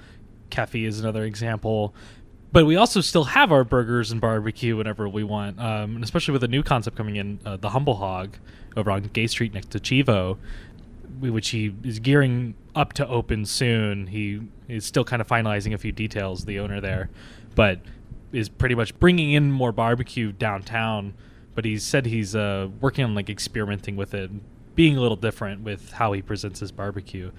Kefi 0.50 0.88
is 0.88 0.98
another 0.98 1.22
example. 1.22 1.94
But 2.50 2.66
we 2.66 2.74
also 2.74 3.00
still 3.00 3.22
have 3.22 3.52
our 3.52 3.62
burgers 3.62 4.10
and 4.10 4.20
barbecue 4.20 4.76
whenever 4.76 5.08
we 5.08 5.22
want, 5.22 5.60
um, 5.60 5.94
and 5.94 6.02
especially 6.02 6.32
with 6.32 6.42
a 6.42 6.48
new 6.48 6.64
concept 6.64 6.96
coming 6.96 7.14
in, 7.14 7.38
uh, 7.46 7.58
the 7.58 7.70
Humble 7.70 7.94
Hog 7.94 8.36
over 8.76 8.90
on 8.90 9.02
Gay 9.02 9.28
Street 9.28 9.54
next 9.54 9.70
to 9.70 9.78
Chivo, 9.78 10.36
which 11.20 11.50
he 11.50 11.72
is 11.84 12.00
gearing 12.00 12.56
up 12.74 12.92
to 12.94 13.06
open 13.06 13.46
soon. 13.46 14.08
He 14.08 14.40
is 14.66 14.84
still 14.84 15.04
kind 15.04 15.22
of 15.22 15.28
finalizing 15.28 15.74
a 15.74 15.78
few 15.78 15.92
details, 15.92 16.44
the 16.44 16.58
owner 16.58 16.80
there, 16.80 17.08
but 17.54 17.78
is 18.32 18.48
pretty 18.48 18.74
much 18.74 18.98
bringing 18.98 19.30
in 19.30 19.52
more 19.52 19.70
barbecue 19.70 20.32
downtown. 20.32 21.14
But 21.56 21.64
he 21.64 21.78
said 21.78 22.06
he's 22.06 22.36
uh, 22.36 22.68
working 22.80 23.04
on 23.04 23.16
like 23.16 23.28
experimenting 23.28 23.96
with 23.96 24.14
it, 24.14 24.30
being 24.76 24.96
a 24.96 25.00
little 25.00 25.16
different 25.16 25.62
with 25.62 25.90
how 25.94 26.12
he 26.12 26.22
presents 26.22 26.60
his 26.60 26.70
barbecue. 26.70 27.32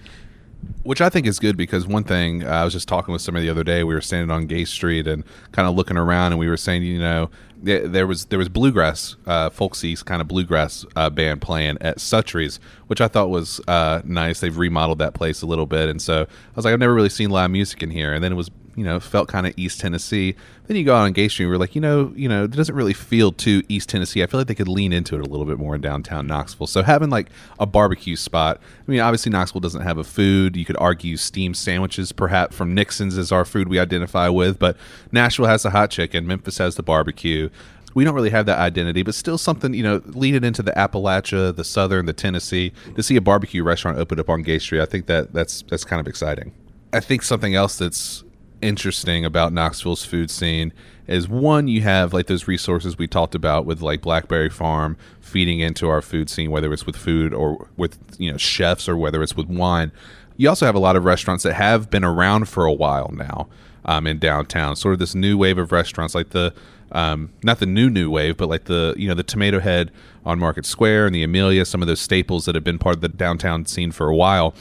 which 0.83 1.01
I 1.01 1.09
think 1.09 1.27
is 1.27 1.39
good 1.39 1.57
because 1.57 1.85
one 1.85 2.03
thing 2.03 2.43
uh, 2.43 2.49
I 2.49 2.63
was 2.63 2.73
just 2.73 2.87
talking 2.87 3.11
with 3.11 3.21
somebody 3.21 3.45
the 3.45 3.51
other 3.51 3.63
day. 3.63 3.83
We 3.83 3.93
were 3.93 4.01
standing 4.01 4.31
on 4.31 4.47
Gay 4.47 4.65
Street 4.65 5.07
and 5.07 5.23
kind 5.51 5.67
of 5.67 5.75
looking 5.75 5.97
around, 5.97 6.31
and 6.33 6.39
we 6.39 6.47
were 6.47 6.57
saying, 6.57 6.83
you 6.83 6.99
know, 6.99 7.29
there, 7.61 7.87
there 7.87 8.07
was 8.07 8.25
there 8.25 8.39
was 8.39 8.49
bluegrass, 8.49 9.15
uh, 9.25 9.49
folksy 9.49 9.95
kind 9.97 10.21
of 10.21 10.27
bluegrass 10.27 10.85
uh, 10.95 11.09
band 11.09 11.41
playing 11.41 11.77
at 11.81 11.99
Sutree's, 11.99 12.59
which 12.87 13.01
I 13.01 13.07
thought 13.07 13.29
was 13.29 13.61
uh, 13.67 14.01
nice. 14.05 14.39
They've 14.39 14.57
remodeled 14.57 14.99
that 14.99 15.13
place 15.13 15.41
a 15.41 15.45
little 15.45 15.65
bit, 15.65 15.89
and 15.89 16.01
so 16.01 16.21
I 16.23 16.55
was 16.55 16.65
like, 16.65 16.73
I've 16.73 16.79
never 16.79 16.93
really 16.93 17.09
seen 17.09 17.29
live 17.29 17.51
music 17.51 17.83
in 17.83 17.91
here, 17.91 18.13
and 18.13 18.23
then 18.23 18.31
it 18.31 18.35
was 18.35 18.49
you 18.77 18.83
know 18.83 18.99
felt 18.99 19.27
kind 19.27 19.47
of 19.47 19.53
East 19.57 19.81
Tennessee. 19.81 20.35
Then 20.67 20.77
you 20.77 20.83
go 20.83 20.95
out 20.95 21.03
on 21.03 21.11
Gay 21.11 21.27
Street, 21.27 21.45
and 21.45 21.51
we're 21.51 21.57
like, 21.57 21.73
you 21.73 21.81
know, 21.81 22.13
you 22.15 22.29
know, 22.29 22.43
it 22.43 22.51
doesn't 22.51 22.75
really 22.75 22.93
feel 22.93 23.31
too 23.31 23.63
East 23.67 23.89
Tennessee. 23.89 24.21
I 24.21 24.27
feel 24.27 24.39
like 24.39 24.47
they 24.47 24.55
could 24.55 24.67
lean 24.67 24.93
into 24.93 25.15
it 25.15 25.21
a 25.21 25.29
little 25.29 25.45
bit 25.45 25.57
more 25.57 25.75
in 25.75 25.81
downtown 25.81 26.27
Knoxville. 26.27 26.67
So 26.67 26.83
having 26.83 27.09
like 27.09 27.27
a 27.59 27.65
barbecue 27.65 28.15
spot. 28.15 28.61
I 28.87 28.91
mean, 28.91 28.99
obviously 28.99 29.31
Knoxville 29.31 29.61
doesn't 29.61 29.81
have 29.81 29.97
a 29.97 30.03
food. 30.03 30.55
You 30.55 30.63
could 30.63 30.77
argue 30.77 31.17
steamed 31.17 31.57
sandwiches, 31.57 32.11
perhaps 32.11 32.55
from 32.55 32.75
Nixon's, 32.75 33.17
is 33.17 33.31
our 33.31 33.45
food 33.45 33.67
we 33.67 33.79
identify 33.79 34.29
with. 34.29 34.59
But 34.59 34.77
Nashville 35.11 35.47
has 35.47 35.63
the 35.63 35.71
hot 35.71 35.89
chicken. 35.89 36.27
Memphis 36.27 36.59
has 36.59 36.75
the 36.75 36.83
barbecue. 36.83 37.49
We 37.95 38.03
don't 38.03 38.13
really 38.13 38.29
have 38.29 38.45
that 38.45 38.59
identity, 38.59 39.01
but 39.01 39.15
still 39.15 39.39
something, 39.39 39.73
you 39.73 39.81
know, 39.81 40.03
leading 40.05 40.43
into 40.43 40.61
the 40.61 40.71
Appalachia, 40.73 41.55
the 41.55 41.63
Southern, 41.63 42.05
the 42.05 42.13
Tennessee. 42.13 42.71
To 42.95 43.01
see 43.01 43.15
a 43.15 43.21
barbecue 43.21 43.63
restaurant 43.63 43.97
open 43.97 44.19
up 44.19 44.29
on 44.29 44.43
Gay 44.43 44.59
Street, 44.59 44.81
I 44.81 44.85
think 44.85 45.07
that 45.07 45.33
that's 45.33 45.63
that's 45.63 45.83
kind 45.83 45.99
of 45.99 46.07
exciting. 46.07 46.53
I 46.93 46.99
think 46.99 47.23
something 47.23 47.55
else 47.55 47.77
that's 47.77 48.23
interesting 48.61 49.25
about 49.25 49.53
Knoxville's 49.53 50.05
food 50.05 50.29
scene 50.29 50.73
is 51.07 51.27
one 51.27 51.67
you 51.67 51.81
have 51.81 52.13
like 52.13 52.27
those 52.27 52.47
resources 52.47 52.97
we 52.97 53.07
talked 53.07 53.35
about 53.35 53.65
with 53.65 53.81
like 53.81 54.01
Blackberry 54.01 54.49
Farm 54.49 54.97
feeding 55.21 55.59
into 55.59 55.87
our 55.89 56.01
food 56.01 56.29
scene 56.29 56.51
whether 56.51 56.71
it's 56.73 56.85
with 56.85 56.95
food 56.95 57.33
or 57.33 57.67
with 57.77 57.97
you 58.17 58.31
know 58.31 58.37
chefs 58.37 58.89
or 58.89 58.97
whether 58.97 59.23
it's 59.23 59.35
with 59.35 59.47
wine. 59.47 59.91
You 60.35 60.49
also 60.49 60.65
have 60.65 60.75
a 60.75 60.79
lot 60.79 60.95
of 60.95 61.05
restaurants 61.05 61.43
that 61.43 61.53
have 61.53 61.89
been 61.89 62.03
around 62.03 62.47
for 62.47 62.65
a 62.65 62.73
while 62.73 63.11
now 63.13 63.47
um, 63.85 64.05
in 64.05 64.19
downtown. 64.19 64.75
Sort 64.75 64.93
of 64.93 64.99
this 64.99 65.15
new 65.15 65.37
wave 65.37 65.57
of 65.57 65.71
restaurants 65.71 66.13
like 66.13 66.29
the 66.29 66.53
um, 66.91 67.33
not 67.43 67.59
the 67.59 67.65
new 67.65 67.89
new 67.89 68.09
wave, 68.09 68.37
but 68.37 68.47
like 68.47 68.65
the 68.65 68.93
you 68.97 69.07
know 69.07 69.13
the 69.13 69.23
Tomato 69.23 69.59
Head 69.59 69.91
on 70.25 70.39
Market 70.39 70.65
Square 70.65 71.07
and 71.07 71.15
the 71.15 71.23
Amelia, 71.23 71.65
some 71.65 71.81
of 71.81 71.87
those 71.87 72.01
staples 72.01 72.45
that 72.45 72.55
have 72.55 72.63
been 72.63 72.79
part 72.79 72.95
of 72.95 73.01
the 73.01 73.09
downtown 73.09 73.65
scene 73.65 73.91
for 73.91 74.07
a 74.07 74.15
while. 74.15 74.53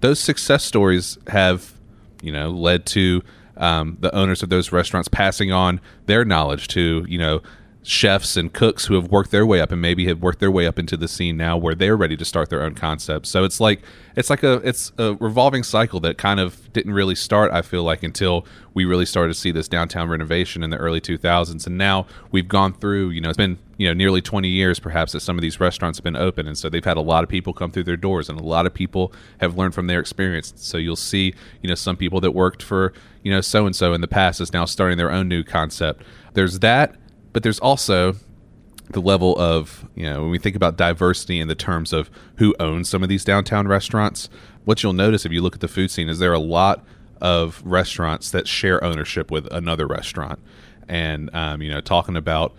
Those 0.00 0.20
success 0.20 0.64
stories 0.64 1.18
have 1.28 1.77
you 2.22 2.32
know 2.32 2.50
led 2.50 2.86
to 2.86 3.22
um, 3.56 3.96
the 4.00 4.14
owners 4.14 4.42
of 4.42 4.48
those 4.48 4.72
restaurants 4.72 5.08
passing 5.08 5.52
on 5.52 5.80
their 6.06 6.24
knowledge 6.24 6.68
to 6.68 7.04
you 7.08 7.18
know 7.18 7.42
chefs 7.88 8.36
and 8.36 8.52
cooks 8.52 8.84
who 8.84 8.94
have 8.94 9.10
worked 9.10 9.30
their 9.30 9.46
way 9.46 9.62
up 9.62 9.72
and 9.72 9.80
maybe 9.80 10.06
have 10.06 10.20
worked 10.20 10.40
their 10.40 10.50
way 10.50 10.66
up 10.66 10.78
into 10.78 10.94
the 10.94 11.08
scene 11.08 11.38
now 11.38 11.56
where 11.56 11.74
they're 11.74 11.96
ready 11.96 12.18
to 12.18 12.24
start 12.24 12.50
their 12.50 12.62
own 12.62 12.74
concepts 12.74 13.30
so 13.30 13.44
it's 13.44 13.60
like 13.60 13.80
it's 14.14 14.28
like 14.28 14.42
a 14.42 14.54
it's 14.56 14.92
a 14.98 15.14
revolving 15.14 15.62
cycle 15.62 15.98
that 15.98 16.18
kind 16.18 16.38
of 16.38 16.70
didn't 16.74 16.92
really 16.92 17.14
start 17.14 17.50
i 17.50 17.62
feel 17.62 17.82
like 17.82 18.02
until 18.02 18.44
we 18.74 18.84
really 18.84 19.06
started 19.06 19.32
to 19.32 19.38
see 19.38 19.50
this 19.50 19.68
downtown 19.68 20.06
renovation 20.08 20.62
in 20.62 20.68
the 20.68 20.76
early 20.76 21.00
2000s 21.00 21.66
and 21.66 21.78
now 21.78 22.06
we've 22.30 22.48
gone 22.48 22.74
through 22.74 23.08
you 23.08 23.22
know 23.22 23.30
it's 23.30 23.38
been 23.38 23.58
you 23.78 23.86
know 23.86 23.94
nearly 23.94 24.20
20 24.20 24.48
years 24.48 24.78
perhaps 24.78 25.12
that 25.12 25.20
some 25.20 25.38
of 25.38 25.42
these 25.42 25.58
restaurants 25.58 25.98
have 25.98 26.04
been 26.04 26.16
open. 26.16 26.46
And 26.46 26.58
so 26.58 26.68
they've 26.68 26.84
had 26.84 26.96
a 26.98 27.00
lot 27.00 27.22
of 27.24 27.30
people 27.30 27.54
come 27.54 27.70
through 27.70 27.84
their 27.84 27.96
doors 27.96 28.28
and 28.28 28.38
a 28.38 28.42
lot 28.42 28.66
of 28.66 28.74
people 28.74 29.12
have 29.40 29.56
learned 29.56 29.74
from 29.74 29.86
their 29.86 30.00
experience. 30.00 30.52
So 30.56 30.76
you'll 30.76 30.96
see 30.96 31.32
you 31.62 31.68
know 31.68 31.74
some 31.74 31.96
people 31.96 32.20
that 32.20 32.32
worked 32.32 32.62
for 32.62 32.92
you 33.22 33.32
know 33.32 33.40
so 33.40 33.64
and 33.64 33.74
so 33.74 33.94
in 33.94 34.02
the 34.02 34.08
past 34.08 34.40
is 34.40 34.52
now 34.52 34.66
starting 34.66 34.98
their 34.98 35.10
own 35.10 35.28
new 35.28 35.42
concept. 35.42 36.02
There's 36.34 36.58
that 36.58 36.96
but 37.38 37.44
there's 37.44 37.60
also 37.60 38.16
the 38.90 39.00
level 39.00 39.38
of 39.38 39.88
you 39.94 40.02
know 40.02 40.22
when 40.22 40.30
we 40.32 40.40
think 40.40 40.56
about 40.56 40.76
diversity 40.76 41.38
in 41.38 41.46
the 41.46 41.54
terms 41.54 41.92
of 41.92 42.10
who 42.38 42.52
owns 42.58 42.88
some 42.88 43.04
of 43.04 43.08
these 43.08 43.24
downtown 43.24 43.68
restaurants 43.68 44.28
what 44.64 44.82
you'll 44.82 44.92
notice 44.92 45.24
if 45.24 45.30
you 45.30 45.40
look 45.40 45.54
at 45.54 45.60
the 45.60 45.68
food 45.68 45.88
scene 45.88 46.08
is 46.08 46.18
there 46.18 46.32
are 46.32 46.34
a 46.34 46.40
lot 46.40 46.84
of 47.20 47.62
restaurants 47.64 48.32
that 48.32 48.48
share 48.48 48.82
ownership 48.82 49.30
with 49.30 49.46
another 49.52 49.86
restaurant. 49.86 50.40
And 50.88 51.32
um, 51.32 51.62
you 51.62 51.70
know 51.70 51.80
talking 51.80 52.16
about 52.16 52.56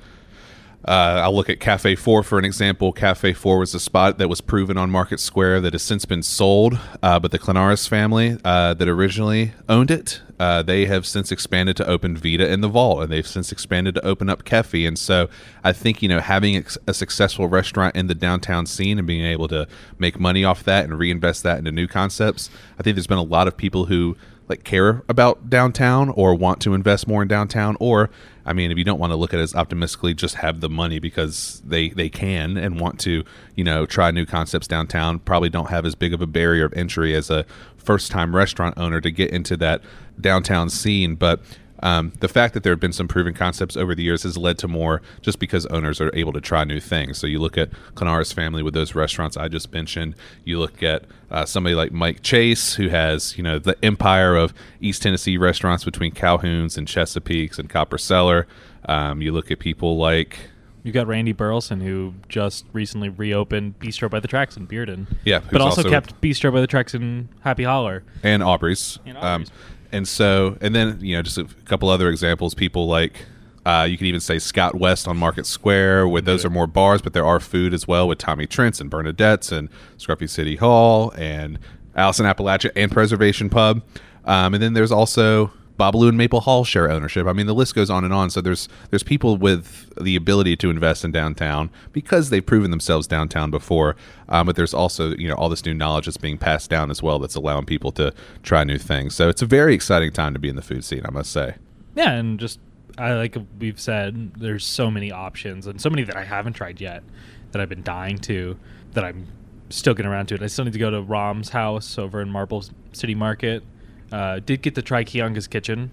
uh, 0.86 1.22
I'll 1.24 1.36
look 1.36 1.50
at 1.50 1.60
Cafe 1.60 1.96
4 1.96 2.24
for 2.24 2.40
an 2.40 2.46
example. 2.46 2.94
Cafe 2.94 3.34
4 3.34 3.60
was 3.60 3.76
a 3.76 3.80
spot 3.80 4.18
that 4.18 4.30
was 4.30 4.40
proven 4.40 4.78
on 4.78 4.90
Market 4.90 5.20
Square 5.20 5.62
that 5.62 5.74
has 5.74 5.84
since 5.84 6.06
been 6.06 6.24
sold, 6.24 6.80
uh, 7.04 7.20
but 7.20 7.32
the 7.32 7.40
Clanaris 7.40 7.88
family 7.88 8.38
uh, 8.46 8.74
that 8.76 8.88
originally 8.88 9.52
owned 9.68 9.92
it, 9.92 10.22
uh, 10.40 10.64
they 10.64 10.86
have 10.86 11.06
since 11.06 11.34
expanded 11.34 11.76
to 11.78 11.86
open 11.86 12.16
Vita 12.16 12.50
in 12.50 12.62
the 12.62 12.70
Vault, 12.70 13.04
and 13.04 13.12
they've 13.12 13.28
since 13.28 13.52
expanded 13.52 13.96
to 13.96 14.06
open 14.06 14.30
up 14.30 14.46
Kefi. 14.46 14.88
And 14.88 14.98
so 14.98 15.30
I 15.66 15.74
think, 15.74 16.02
you 16.02 16.08
know, 16.08 16.22
having 16.22 16.66
a 16.88 16.94
successful 16.94 17.48
restaurant 17.48 17.98
in 17.98 18.08
the 18.08 18.16
downtown 18.16 18.66
scene 18.66 18.98
and 18.98 19.06
being 19.06 19.26
able 19.26 19.50
to 19.50 19.68
make 19.98 20.18
money 20.18 20.46
off 20.46 20.64
that 20.64 20.86
and 20.86 20.98
reinvest 20.98 21.44
that 21.44 21.58
into 21.58 21.74
new 21.74 21.88
concepts, 21.88 22.50
I 22.80 22.84
think 22.84 22.96
there's 22.96 23.08
been 23.08 23.18
a 23.18 23.24
lot 23.24 23.50
of 23.50 23.58
people 23.58 23.88
who 23.88 24.16
like 24.48 24.64
care 24.64 25.04
about 25.08 25.50
downtown 25.50 26.10
or 26.10 26.34
want 26.34 26.60
to 26.62 26.74
invest 26.74 27.08
more 27.08 27.22
in 27.22 27.28
downtown 27.28 27.78
or 27.80 28.10
I 28.50 28.54
mean 28.54 28.72
if 28.72 28.78
you 28.80 28.84
don't 28.84 29.00
want 29.00 29.12
to 29.12 29.16
look 29.16 29.32
at 29.32 29.40
it 29.40 29.44
as 29.44 29.54
optimistically 29.54 30.16
just 30.16 30.36
have 30.36 30.60
the 30.60 30.70
money 30.70 30.98
because 30.98 31.62
they 31.64 31.90
they 31.90 32.10
can 32.10 32.58
and 32.58 32.80
want 32.80 33.00
to 33.02 33.24
you 33.56 33.64
know 33.64 33.86
try 33.86 34.10
new 34.10 34.26
concepts 34.26 34.68
downtown. 34.68 35.20
Probably 35.20 35.50
don't 35.50 35.70
have 35.70 35.86
as 35.86 35.94
big 35.94 36.16
of 36.16 36.22
a 36.22 36.28
barrier 36.28 36.66
of 36.66 36.74
entry 36.74 37.14
as 37.14 37.30
a 37.30 37.46
first 37.78 38.12
time 38.12 38.36
restaurant 38.36 38.76
owner 38.78 39.00
to 39.02 39.12
get 39.12 39.30
into 39.30 39.56
that 39.58 39.82
downtown 40.20 40.72
scene. 40.72 41.14
But 41.14 41.42
um, 41.82 42.12
the 42.20 42.28
fact 42.28 42.54
that 42.54 42.64
there 42.64 42.74
have 42.74 42.80
been 42.80 42.94
some 42.94 43.08
proven 43.08 43.34
concepts 43.34 43.78
over 43.78 43.96
the 43.96 44.04
years 44.04 44.24
has 44.24 44.38
led 44.38 44.58
to 44.60 44.68
more 44.68 45.02
just 45.22 45.40
because 45.40 45.66
owners 45.68 46.02
are 46.02 46.12
able 46.14 46.34
to 46.34 46.42
try 46.42 46.64
new 46.64 46.80
things. 46.80 47.18
So 47.18 47.26
you 47.28 47.40
look 47.40 47.58
at 47.58 47.70
Clanaris 47.96 48.34
family 48.34 48.62
with 48.64 48.74
those 48.74 48.96
restaurants 48.96 49.38
I 49.38 49.48
just 49.48 49.72
mentioned. 49.72 50.16
You 50.44 50.60
look 50.60 50.84
at 50.84 51.04
uh, 51.32 51.46
somebody 51.46 51.76
like 51.76 51.92
Mike 51.92 52.22
Chase, 52.22 52.74
who 52.76 52.90
has 52.90 53.38
you 53.38 53.44
know 53.44 53.60
the 53.60 53.78
empire 53.84 54.36
of 54.36 54.54
East 54.82 55.02
Tennessee 55.04 55.38
restaurants 55.38 55.84
between 55.84 56.12
Calhoun's 56.12 56.78
and 56.78 56.88
Chesapeake's 56.88 57.60
and 57.60 57.70
Copper 57.70 57.98
Cellar. 57.98 58.48
Um, 58.86 59.22
you 59.22 59.32
look 59.32 59.52
at 59.52 59.60
people 59.60 59.98
like 59.98 60.38
You 60.84 60.92
got 60.92 61.08
Randy 61.08 61.34
Burleson, 61.34 61.82
who 61.82 62.14
just 62.30 62.66
recently 62.74 63.10
reopened 63.10 63.78
Bistro 63.80 64.10
by 64.10 64.20
the 64.20 64.28
Tracks 64.28 64.58
in 64.58 64.68
Bearden. 64.68 65.06
Yeah, 65.26 65.42
but 65.52 65.62
also, 65.62 65.82
also- 65.82 65.90
kept 65.90 66.20
Bistro 66.22 66.52
by 66.52 66.62
the 66.62 66.68
Tracks 66.68 66.94
in 66.96 67.30
Happy 67.42 67.64
Holler. 67.64 68.04
and 68.24 68.42
Aubrey's. 68.42 68.98
And 69.06 69.18
Um, 69.18 69.24
Aubrey's. 69.44 69.52
And 69.92 70.08
so, 70.08 70.58
and 70.62 70.76
then 70.76 71.00
you 71.02 71.16
know, 71.16 71.22
just 71.22 71.38
a 71.38 71.46
couple 71.66 71.90
other 71.90 72.10
examples. 72.10 72.54
People 72.54 72.88
like 72.88 73.26
uh, 73.66 73.84
you 73.90 73.98
could 73.98 74.08
even 74.08 74.20
say 74.20 74.40
Scott 74.40 74.76
West 74.76 75.08
on 75.08 75.18
Market 75.18 75.46
Square, 75.46 76.08
where 76.08 76.22
those 76.22 76.46
are 76.46 76.50
more 76.50 76.68
bars, 76.68 77.02
but 77.02 77.14
there 77.14 77.26
are 77.26 77.40
food 77.40 77.74
as 77.74 77.88
well 77.88 78.08
with 78.08 78.18
Tommy 78.18 78.48
Trent's 78.48 78.80
and 78.82 78.90
Bernadette's 78.90 79.52
and 79.52 79.70
Scruffy 79.98 80.30
City 80.30 80.56
Hall 80.56 81.12
and 81.16 81.60
Allison 81.96 82.26
Appalachia 82.26 82.72
and 82.76 82.92
Preservation 82.92 83.50
Pub. 83.50 83.82
Um, 84.26 84.54
and 84.54 84.64
then 84.64 84.74
there's 84.74 84.92
also 84.92 85.52
Babalu 85.80 86.10
and 86.10 86.18
Maple 86.18 86.42
Hall 86.42 86.66
share 86.66 86.92
ownership. 86.92 87.26
I 87.26 87.34
mean, 87.34 87.48
the 87.48 87.56
list 87.56 87.74
goes 87.74 87.90
on 87.90 88.04
and 88.04 88.14
on. 88.14 88.30
So 88.30 88.42
there's 88.42 88.68
there's 88.90 89.04
people 89.04 89.38
with 89.38 89.92
the 90.00 90.16
ability 90.16 90.56
to 90.58 90.70
invest 90.70 91.06
in 91.06 91.12
downtown 91.12 91.70
because 91.94 92.30
they've 92.30 92.46
proven 92.46 92.70
themselves 92.70 93.08
downtown 93.08 93.50
before. 93.50 93.96
Um, 94.28 94.46
but 94.46 94.56
there's 94.56 94.74
also 94.74 95.16
you 95.16 95.28
know 95.28 95.36
all 95.36 95.50
this 95.50 95.66
new 95.66 95.74
knowledge 95.74 96.06
that's 96.06 96.18
being 96.18 96.38
passed 96.38 96.70
down 96.70 96.92
as 96.92 97.02
well 97.02 97.18
that's 97.18 97.36
allowing 97.36 97.66
people 97.66 97.92
to 97.94 98.14
try 98.44 98.64
new 98.64 98.78
things. 98.78 99.16
So 99.16 99.30
it's 99.30 99.42
a 99.42 99.46
very 99.46 99.74
exciting 99.74 100.12
time 100.12 100.34
to 100.34 100.40
be 100.40 100.50
in 100.50 100.56
the 100.56 100.62
food 100.62 100.84
scene, 100.84 101.02
I 101.06 101.12
must 101.12 101.32
say. 101.32 101.56
Yeah, 101.96 102.12
and 102.12 102.40
just 102.40 102.60
I 102.98 103.14
like 103.14 103.38
we've 103.58 103.80
said, 103.80 104.34
there's 104.36 104.66
so 104.66 104.92
many 104.92 105.12
options 105.12 105.66
and 105.66 105.80
so 105.80 105.90
many 105.90 106.04
that 106.04 106.18
I 106.18 106.26
haven't 106.26 106.54
tried 106.54 106.82
yet 106.82 107.04
that 107.52 107.62
I've 107.62 107.70
been 107.70 107.84
dying 107.84 108.18
to 108.20 108.60
that 108.92 109.06
I'm 109.06 109.28
still 109.70 109.94
getting 109.94 110.12
around 110.12 110.28
to 110.28 110.36
it. 110.36 110.42
I 110.42 110.48
still 110.48 110.66
need 110.66 110.74
to 110.74 110.80
go 110.80 110.90
to 110.90 111.02
Rom's 111.02 111.50
house 111.50 111.98
over 111.98 112.22
in 112.22 112.30
Marble 112.30 112.66
City 112.92 113.16
Market. 113.16 113.64
Uh, 114.12 114.40
did 114.40 114.62
get 114.62 114.76
to 114.76 114.82
try 114.82 115.04
Kionga's 115.04 115.48
Kitchen 115.48 115.92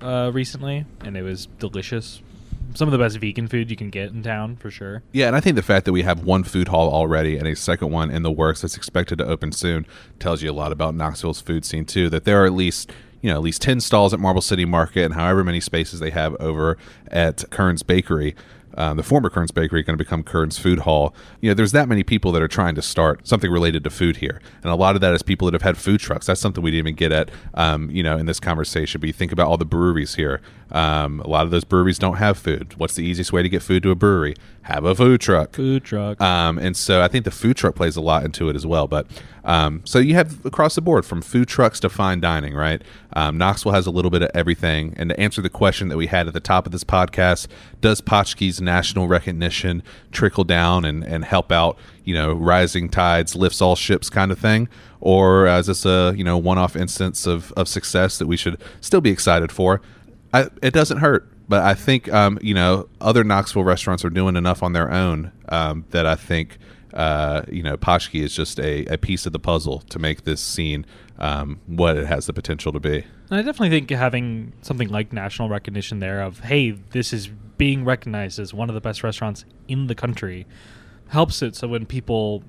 uh, 0.00 0.30
recently, 0.32 0.84
and 1.04 1.16
it 1.16 1.22
was 1.22 1.46
delicious. 1.58 2.22
Some 2.74 2.88
of 2.88 2.92
the 2.92 2.98
best 2.98 3.18
vegan 3.18 3.48
food 3.48 3.70
you 3.70 3.76
can 3.76 3.90
get 3.90 4.10
in 4.10 4.22
town 4.22 4.56
for 4.56 4.70
sure. 4.70 5.02
Yeah, 5.12 5.28
and 5.28 5.36
I 5.36 5.40
think 5.40 5.56
the 5.56 5.62
fact 5.62 5.86
that 5.86 5.92
we 5.92 6.02
have 6.02 6.24
one 6.24 6.44
food 6.44 6.68
hall 6.68 6.92
already 6.92 7.38
and 7.38 7.46
a 7.48 7.56
second 7.56 7.90
one 7.90 8.10
in 8.10 8.22
the 8.22 8.30
works 8.30 8.60
that's 8.60 8.76
expected 8.76 9.18
to 9.18 9.26
open 9.26 9.52
soon 9.52 9.86
tells 10.18 10.42
you 10.42 10.50
a 10.50 10.52
lot 10.52 10.72
about 10.72 10.94
Knoxville's 10.94 11.40
food 11.40 11.64
scene 11.64 11.84
too. 11.86 12.10
That 12.10 12.24
there 12.24 12.42
are 12.42 12.46
at 12.46 12.52
least 12.52 12.92
you 13.22 13.30
know 13.30 13.36
at 13.36 13.42
least 13.42 13.62
ten 13.62 13.80
stalls 13.80 14.12
at 14.12 14.20
Marble 14.20 14.42
City 14.42 14.64
Market 14.64 15.04
and 15.04 15.14
however 15.14 15.42
many 15.42 15.60
spaces 15.60 16.00
they 16.00 16.10
have 16.10 16.34
over 16.36 16.76
at 17.08 17.48
Kern's 17.50 17.82
Bakery. 17.82 18.34
Um, 18.76 18.96
the 18.96 19.02
former 19.02 19.30
Kern's 19.30 19.50
Bakery 19.50 19.82
going 19.82 19.96
to 19.96 20.02
become 20.02 20.22
Kern's 20.22 20.58
Food 20.58 20.80
Hall. 20.80 21.14
You 21.40 21.50
know, 21.50 21.54
there's 21.54 21.72
that 21.72 21.88
many 21.88 22.02
people 22.02 22.32
that 22.32 22.42
are 22.42 22.48
trying 22.48 22.74
to 22.74 22.82
start 22.82 23.26
something 23.26 23.50
related 23.50 23.84
to 23.84 23.90
food 23.90 24.18
here, 24.18 24.40
and 24.62 24.72
a 24.72 24.76
lot 24.76 24.94
of 24.94 25.00
that 25.00 25.14
is 25.14 25.22
people 25.22 25.46
that 25.46 25.54
have 25.54 25.62
had 25.62 25.76
food 25.76 26.00
trucks. 26.00 26.26
That's 26.26 26.40
something 26.40 26.62
we 26.62 26.70
didn't 26.70 26.86
even 26.88 26.94
get 26.94 27.12
at, 27.12 27.30
um, 27.54 27.90
you 27.90 28.02
know, 28.02 28.16
in 28.16 28.26
this 28.26 28.40
conversation. 28.40 29.00
But 29.00 29.06
you 29.06 29.12
think 29.12 29.32
about 29.32 29.48
all 29.48 29.56
the 29.56 29.64
breweries 29.64 30.14
here. 30.14 30.40
Um, 30.70 31.20
a 31.20 31.28
lot 31.28 31.44
of 31.44 31.50
those 31.50 31.64
breweries 31.64 31.98
don't 31.98 32.16
have 32.16 32.36
food. 32.36 32.74
What's 32.76 32.94
the 32.94 33.04
easiest 33.04 33.32
way 33.32 33.42
to 33.42 33.48
get 33.48 33.62
food 33.62 33.82
to 33.84 33.90
a 33.90 33.94
brewery? 33.94 34.34
Have 34.66 34.84
a 34.84 34.96
food 34.96 35.20
truck. 35.20 35.54
Food 35.54 35.84
truck. 35.84 36.20
Um, 36.20 36.58
and 36.58 36.76
so 36.76 37.00
I 37.00 37.06
think 37.06 37.24
the 37.24 37.30
food 37.30 37.56
truck 37.56 37.76
plays 37.76 37.94
a 37.94 38.00
lot 38.00 38.24
into 38.24 38.48
it 38.48 38.56
as 38.56 38.66
well. 38.66 38.88
But 38.88 39.06
um, 39.44 39.82
so 39.84 40.00
you 40.00 40.14
have 40.14 40.44
across 40.44 40.74
the 40.74 40.80
board 40.80 41.06
from 41.06 41.22
food 41.22 41.46
trucks 41.46 41.78
to 41.80 41.88
fine 41.88 42.18
dining, 42.18 42.52
right? 42.52 42.82
Um, 43.12 43.38
Knoxville 43.38 43.70
has 43.70 43.86
a 43.86 43.92
little 43.92 44.10
bit 44.10 44.22
of 44.22 44.30
everything. 44.34 44.92
And 44.96 45.10
to 45.10 45.20
answer 45.20 45.40
the 45.40 45.48
question 45.48 45.86
that 45.86 45.96
we 45.96 46.08
had 46.08 46.26
at 46.26 46.34
the 46.34 46.40
top 46.40 46.66
of 46.66 46.72
this 46.72 46.82
podcast, 46.82 47.46
does 47.80 48.00
Potchke's 48.00 48.60
national 48.60 49.06
recognition 49.06 49.84
trickle 50.10 50.42
down 50.42 50.84
and, 50.84 51.04
and 51.04 51.24
help 51.24 51.52
out, 51.52 51.78
you 52.02 52.14
know, 52.14 52.32
rising 52.32 52.88
tides 52.88 53.36
lifts 53.36 53.62
all 53.62 53.76
ships 53.76 54.10
kind 54.10 54.32
of 54.32 54.38
thing? 54.40 54.68
Or 55.00 55.46
is 55.46 55.68
this 55.68 55.86
a, 55.86 56.12
you 56.16 56.24
know, 56.24 56.36
one 56.38 56.58
off 56.58 56.74
instance 56.74 57.24
of, 57.24 57.52
of 57.52 57.68
success 57.68 58.18
that 58.18 58.26
we 58.26 58.36
should 58.36 58.60
still 58.80 59.00
be 59.00 59.10
excited 59.10 59.52
for? 59.52 59.80
I, 60.34 60.48
it 60.60 60.74
doesn't 60.74 60.98
hurt 60.98 61.30
but 61.48 61.62
I 61.62 61.74
think 61.74 62.12
um, 62.12 62.38
you 62.42 62.54
know 62.54 62.88
other 63.00 63.24
Knoxville 63.24 63.64
restaurants 63.64 64.04
are 64.04 64.10
doing 64.10 64.36
enough 64.36 64.62
on 64.62 64.72
their 64.72 64.90
own 64.90 65.32
um, 65.48 65.84
that 65.90 66.06
I 66.06 66.14
think 66.14 66.58
uh, 66.94 67.42
you 67.48 67.62
know 67.62 67.76
Potchke 67.76 68.22
is 68.22 68.34
just 68.34 68.58
a, 68.58 68.84
a 68.86 68.98
piece 68.98 69.26
of 69.26 69.32
the 69.32 69.38
puzzle 69.38 69.80
to 69.80 69.98
make 69.98 70.24
this 70.24 70.40
scene 70.40 70.86
um, 71.18 71.60
what 71.66 71.96
it 71.96 72.06
has 72.06 72.26
the 72.26 72.32
potential 72.32 72.72
to 72.72 72.80
be. 72.80 73.04
And 73.30 73.40
I 73.40 73.42
definitely 73.42 73.70
think 73.70 73.90
having 73.90 74.52
something 74.62 74.88
like 74.88 75.12
national 75.12 75.48
recognition 75.48 76.00
there 76.00 76.22
of 76.22 76.40
hey, 76.40 76.72
this 76.90 77.12
is 77.12 77.28
being 77.28 77.84
recognized 77.84 78.38
as 78.38 78.52
one 78.52 78.68
of 78.68 78.74
the 78.74 78.80
best 78.80 79.02
restaurants 79.02 79.44
in 79.66 79.86
the 79.86 79.94
country 79.94 80.46
helps 81.08 81.40
it 81.40 81.56
so 81.56 81.68
when 81.68 81.86
people 81.86 82.42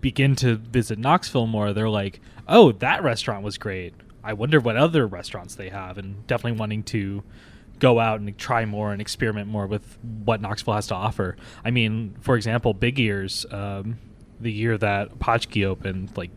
begin 0.00 0.36
to 0.36 0.56
visit 0.56 0.98
Knoxville 0.98 1.46
more, 1.46 1.72
they're 1.72 1.88
like, 1.88 2.20
"Oh, 2.46 2.72
that 2.72 3.02
restaurant 3.02 3.42
was 3.42 3.56
great. 3.56 3.94
I 4.22 4.34
wonder 4.34 4.60
what 4.60 4.76
other 4.76 5.06
restaurants 5.06 5.54
they 5.54 5.70
have." 5.70 5.96
And 5.96 6.26
definitely 6.26 6.58
wanting 6.58 6.82
to 6.84 7.22
go 7.78 7.98
out 7.98 8.20
and 8.20 8.36
try 8.38 8.64
more 8.64 8.92
and 8.92 9.00
experiment 9.00 9.48
more 9.48 9.66
with 9.66 9.98
what 10.24 10.40
Knoxville 10.40 10.74
has 10.74 10.86
to 10.88 10.94
offer. 10.94 11.36
I 11.64 11.70
mean, 11.70 12.14
for 12.20 12.36
example, 12.36 12.74
Big 12.74 12.98
Ears, 12.98 13.46
um, 13.50 13.98
the 14.40 14.52
year 14.52 14.78
that 14.78 15.18
Potchke 15.18 15.64
opened, 15.66 16.16
like 16.16 16.30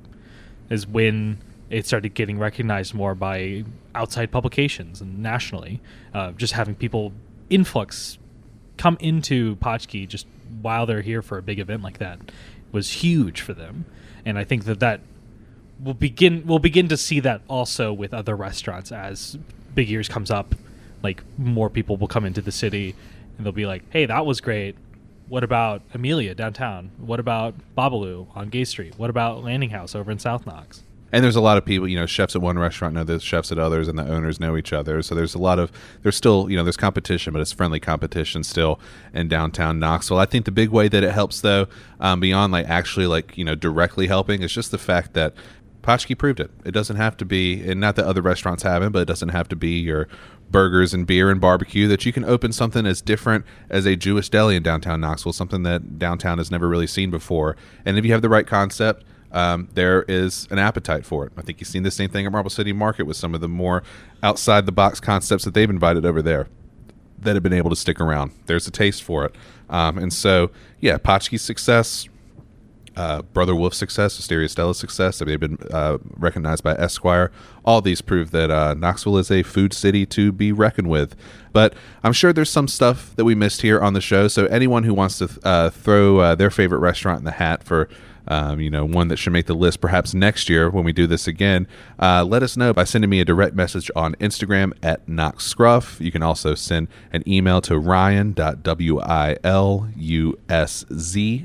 is 0.70 0.88
when 0.88 1.40
it 1.70 1.86
started 1.86 2.14
getting 2.14 2.40
recognized 2.40 2.94
more 2.94 3.16
by 3.16 3.64
outside 3.94 4.32
publications 4.32 5.02
and 5.02 5.20
nationally. 5.20 5.82
Uh, 6.14 6.32
just 6.32 6.54
having 6.54 6.76
people 6.76 7.14
influx 7.50 8.18
come 8.78 8.98
into 9.00 9.56
Potchke 9.58 10.08
just 10.08 10.28
while 10.62 10.86
they're 10.86 11.02
here 11.02 11.22
for 11.22 11.38
a 11.38 11.42
big 11.42 11.60
event 11.60 11.84
like 11.84 11.98
that 11.98 12.20
was 12.72 12.92
huge 12.92 13.42
for 13.42 13.54
them, 13.54 13.86
and 14.26 14.38
I 14.38 14.44
think 14.44 14.66
that 14.66 14.80
that 14.80 15.02
will 15.82 15.94
begin 15.94 16.44
we'll 16.46 16.60
begin 16.60 16.88
to 16.90 16.98
see 16.98 17.20
that 17.22 17.42
also 17.48 17.94
with 17.94 18.14
other 18.14 18.36
restaurants 18.36 18.92
as 18.92 19.38
Big 19.74 19.90
Ears 19.90 20.08
comes 20.08 20.32
up. 20.32 20.56
Like 21.04 21.24
more 21.38 21.70
people 21.70 21.98
will 21.98 22.08
come 22.08 22.26
into 22.26 22.42
the 22.42 22.52
city, 22.52 22.96
and 23.38 23.46
they'll 23.46 23.54
be 23.54 23.66
like, 23.66 23.84
"Hey, 23.92 24.06
that 24.06 24.26
was 24.26 24.42
great." 24.42 24.76
What 25.30 25.44
about 25.44 25.82
Amelia 25.94 26.34
downtown? 26.34 26.92
What 26.98 27.20
about 27.20 27.54
Babalu 27.78 28.28
on 28.34 28.48
Gay 28.50 28.64
Street? 28.64 28.94
What 28.98 29.10
about 29.10 29.44
Landing 29.44 29.72
House 29.72 29.94
over 29.94 30.10
in 30.10 30.20
South 30.20 30.46
Knox? 30.46 30.84
And 31.12 31.24
there's 31.24 31.38
a 31.38 31.42
lot 31.42 31.58
of 31.58 31.64
people, 31.64 31.88
you 31.88 31.98
know, 31.98 32.06
chefs 32.06 32.36
at 32.36 32.42
one 32.42 32.60
restaurant 32.60 32.94
know 32.94 33.06
the 33.06 33.20
chefs 33.20 33.52
at 33.52 33.58
others, 33.58 33.88
and 33.88 33.98
the 33.98 34.08
owners 34.08 34.40
know 34.40 34.58
each 34.58 34.74
other. 34.74 35.02
So 35.02 35.16
there's 35.16 35.36
a 35.36 35.38
lot 35.38 35.58
of, 35.58 35.72
there's 36.04 36.18
still, 36.18 36.50
you 36.50 36.58
know, 36.58 36.64
there's 36.64 36.76
competition, 36.76 37.32
but 37.32 37.42
it's 37.42 37.54
friendly 37.54 37.80
competition 37.80 38.44
still 38.44 38.80
in 39.14 39.30
downtown 39.30 39.80
Knoxville. 39.80 40.20
I 40.20 40.26
think 40.26 40.46
the 40.46 40.52
big 40.52 40.70
way 40.70 40.90
that 40.90 41.04
it 41.04 41.12
helps, 41.12 41.40
though, 41.40 41.68
um, 42.02 42.20
beyond 42.20 42.52
like 42.52 42.68
actually 42.68 43.08
like, 43.08 43.38
you 43.38 43.46
know, 43.46 43.56
directly 43.56 44.08
helping, 44.08 44.42
is 44.44 44.52
just 44.52 44.72
the 44.72 44.78
fact 44.78 45.14
that 45.14 45.34
Potchke 45.88 46.18
proved 46.18 46.42
it. 46.42 46.52
It 46.66 46.72
doesn't 46.72 46.98
have 46.98 47.16
to 47.18 47.26
be, 47.26 47.64
and 47.68 47.80
not 47.80 47.96
that 47.96 48.06
other 48.06 48.22
restaurants 48.22 48.64
haven't, 48.64 48.92
but 48.92 49.04
it 49.04 49.08
doesn't 49.08 49.30
have 49.30 49.48
to 49.48 49.56
be 49.56 49.80
your 49.80 50.10
burgers 50.52 50.94
and 50.94 51.08
beer 51.08 51.32
and 51.32 51.40
barbecue. 51.40 51.88
That 51.88 52.06
you 52.06 52.12
can 52.12 52.26
open 52.26 52.52
something 52.52 52.86
as 52.86 53.02
different 53.02 53.46
as 53.70 53.86
a 53.86 53.96
Jewish 53.96 54.30
deli 54.30 54.58
in 54.58 54.64
downtown 54.64 55.00
Knoxville, 55.00 55.32
something 55.32 55.64
that 55.64 55.98
downtown 55.98 56.40
has 56.40 56.52
never 56.52 56.68
really 56.68 56.88
seen 56.88 57.10
before. 57.10 57.56
And 57.86 57.98
if 57.98 58.04
you 58.04 58.12
have 58.12 58.22
the 58.22 58.28
right 58.28 58.46
concept, 58.46 59.06
um, 59.32 59.70
there 59.76 60.04
is 60.10 60.48
an 60.52 60.60
appetite 60.60 61.06
for 61.06 61.26
it. 61.26 61.32
I 61.38 61.42
think 61.42 61.62
you've 61.62 61.70
seen 61.70 61.84
the 61.84 61.92
same 61.92 62.10
thing 62.10 62.26
at 62.26 62.34
Marble 62.34 62.50
City 62.50 62.74
Market 62.74 63.04
with 63.04 63.16
some 63.16 63.34
of 63.34 63.40
the 63.40 63.48
more 63.48 63.82
outside 64.22 64.66
the 64.66 64.74
box 64.74 65.00
concepts 65.00 65.46
that 65.46 65.54
they've 65.54 65.70
invited 65.70 66.06
over 66.06 66.22
there 66.22 66.50
that 67.20 67.36
have 67.36 67.44
been 67.44 67.54
able 67.54 67.70
to 67.70 67.76
stick 67.78 68.02
around. 68.02 68.32
There's 68.46 68.68
a 68.68 68.72
taste 68.72 69.04
for 69.04 69.24
it. 69.24 69.36
Um, 69.70 69.98
and 69.98 70.12
so, 70.12 70.52
yeah, 70.82 70.98
Potchke's 70.98 71.42
success, 71.42 72.08
uh, 72.98 73.22
Brother 73.22 73.56
Wolf's 73.56 73.78
success, 73.78 74.20
Osteria 74.20 74.50
Stella's 74.50 74.80
success, 74.80 75.20
they've 75.20 75.40
been 75.40 75.60
uh, 75.72 76.00
recognized 76.18 76.64
by 76.64 76.74
Esquire. 76.74 77.32
All 77.64 77.80
these 77.80 78.02
prove 78.02 78.32
that 78.32 78.50
uh, 78.50 78.74
Knoxville 78.74 79.18
is 79.18 79.30
a 79.30 79.44
food 79.44 79.72
city 79.72 80.06
to 80.08 80.32
be 80.32 80.52
reckoned 80.52 80.90
with. 80.90 81.16
But 81.54 81.76
I'm 82.04 82.14
sure 82.14 82.34
there's 82.34 82.50
some 82.50 82.68
stuff 82.68 83.16
that 83.16 83.24
we 83.24 83.36
missed 83.36 83.62
here 83.62 83.80
on 83.80 83.94
the 83.94 84.02
show. 84.02 84.28
So 84.28 84.46
anyone 84.48 84.84
who 84.84 84.94
wants 84.94 85.20
to 85.20 85.30
uh, 85.44 85.70
throw 85.70 86.18
uh, 86.20 86.36
their 86.36 86.50
favorite 86.50 86.80
restaurant 86.80 87.20
in 87.20 87.26
the 87.26 87.32
hat 87.32 87.64
for 87.64 87.88
um, 88.28 88.60
you 88.60 88.70
know, 88.70 88.86
one 88.86 89.08
that 89.08 89.18
should 89.18 89.34
make 89.34 89.46
the 89.46 89.54
list 89.54 89.82
perhaps 89.82 90.14
next 90.14 90.50
year 90.50 90.70
when 90.70 90.84
we 90.84 90.92
do 90.92 91.08
this 91.08 91.28
again, 91.28 91.68
uh, 92.00 92.24
let 92.24 92.44
us 92.44 92.58
know 92.58 92.74
by 92.74 92.84
sending 92.84 93.10
me 93.10 93.20
a 93.20 93.26
direct 93.26 93.56
message 93.56 93.90
on 93.96 94.16
Instagram 94.16 94.74
at 94.84 95.08
knoxscruff. 95.08 96.00
You 96.00 96.12
can 96.12 96.24
also 96.24 96.56
send 96.56 96.88
an 97.12 97.28
email 97.28 97.62
to 97.62 97.78
ryan.wilusz 97.78 98.36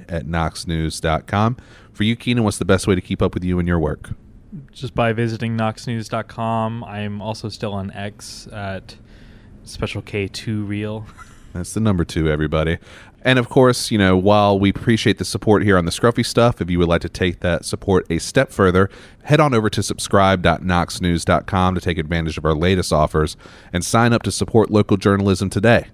at 0.09 0.27
knoxnews.com. 0.27 1.57
For 1.93 2.05
you, 2.05 2.17
Keenan, 2.17 2.45
what's 2.45 2.59
the 2.59 2.65
best 2.65 2.87
way 2.87 2.95
to 2.95 3.01
keep 3.01 3.23
up 3.23 3.35
with 3.35 3.45
you 3.45 3.59
and 3.59 3.69
your 3.69 3.79
work? 3.79 4.11
Just 4.71 4.95
by 4.95 5.13
visiting 5.13 5.57
knoxnews.com. 5.57 6.85
I'm 6.85 7.23
also 7.23 7.49
still 7.49 7.73
on 7.73 7.91
X 7.93 8.49
at 8.53 8.97
Special 9.65 10.03
K2 10.03 10.67
Real. 10.67 11.07
That's 11.53 11.75
the 11.75 11.81
number 11.81 12.05
two, 12.05 12.31
everybody. 12.31 12.79
And 13.25 13.39
of 13.39 13.49
course, 13.49 13.91
you 13.91 13.99
know, 13.99 14.17
while 14.17 14.59
we 14.59 14.71
appreciate 14.71 15.19
the 15.19 15.25
support 15.25 15.63
here 15.63 15.79
on 15.79 15.85
the 15.85 15.91
Scruffy 15.93 16.27
stuff, 16.27 16.61
if 16.61 16.69
you 16.69 16.79
would 16.79 16.89
like 16.89 17.03
to 17.03 17.09
take 17.09 17.41
that 17.41 17.65
support 17.65 18.07
a 18.11 18.19
step 18.19 18.51
further, 18.51 18.91
head 19.25 19.41
on 19.41 19.55
over 19.55 19.71
to 19.71 19.83
subscribe.knoxnews.com 19.83 21.75
to 21.75 21.81
take 21.81 21.99
advantage 21.99 22.37
of 22.37 22.45
our 22.45 22.55
latest 22.55 22.93
offers 22.93 23.37
and 23.73 23.85
sign 23.85 24.13
up 24.13 24.23
to 24.25 24.33
support 24.33 24.71
local 24.71 24.97
journalism 24.97 25.49
today. 25.49 25.87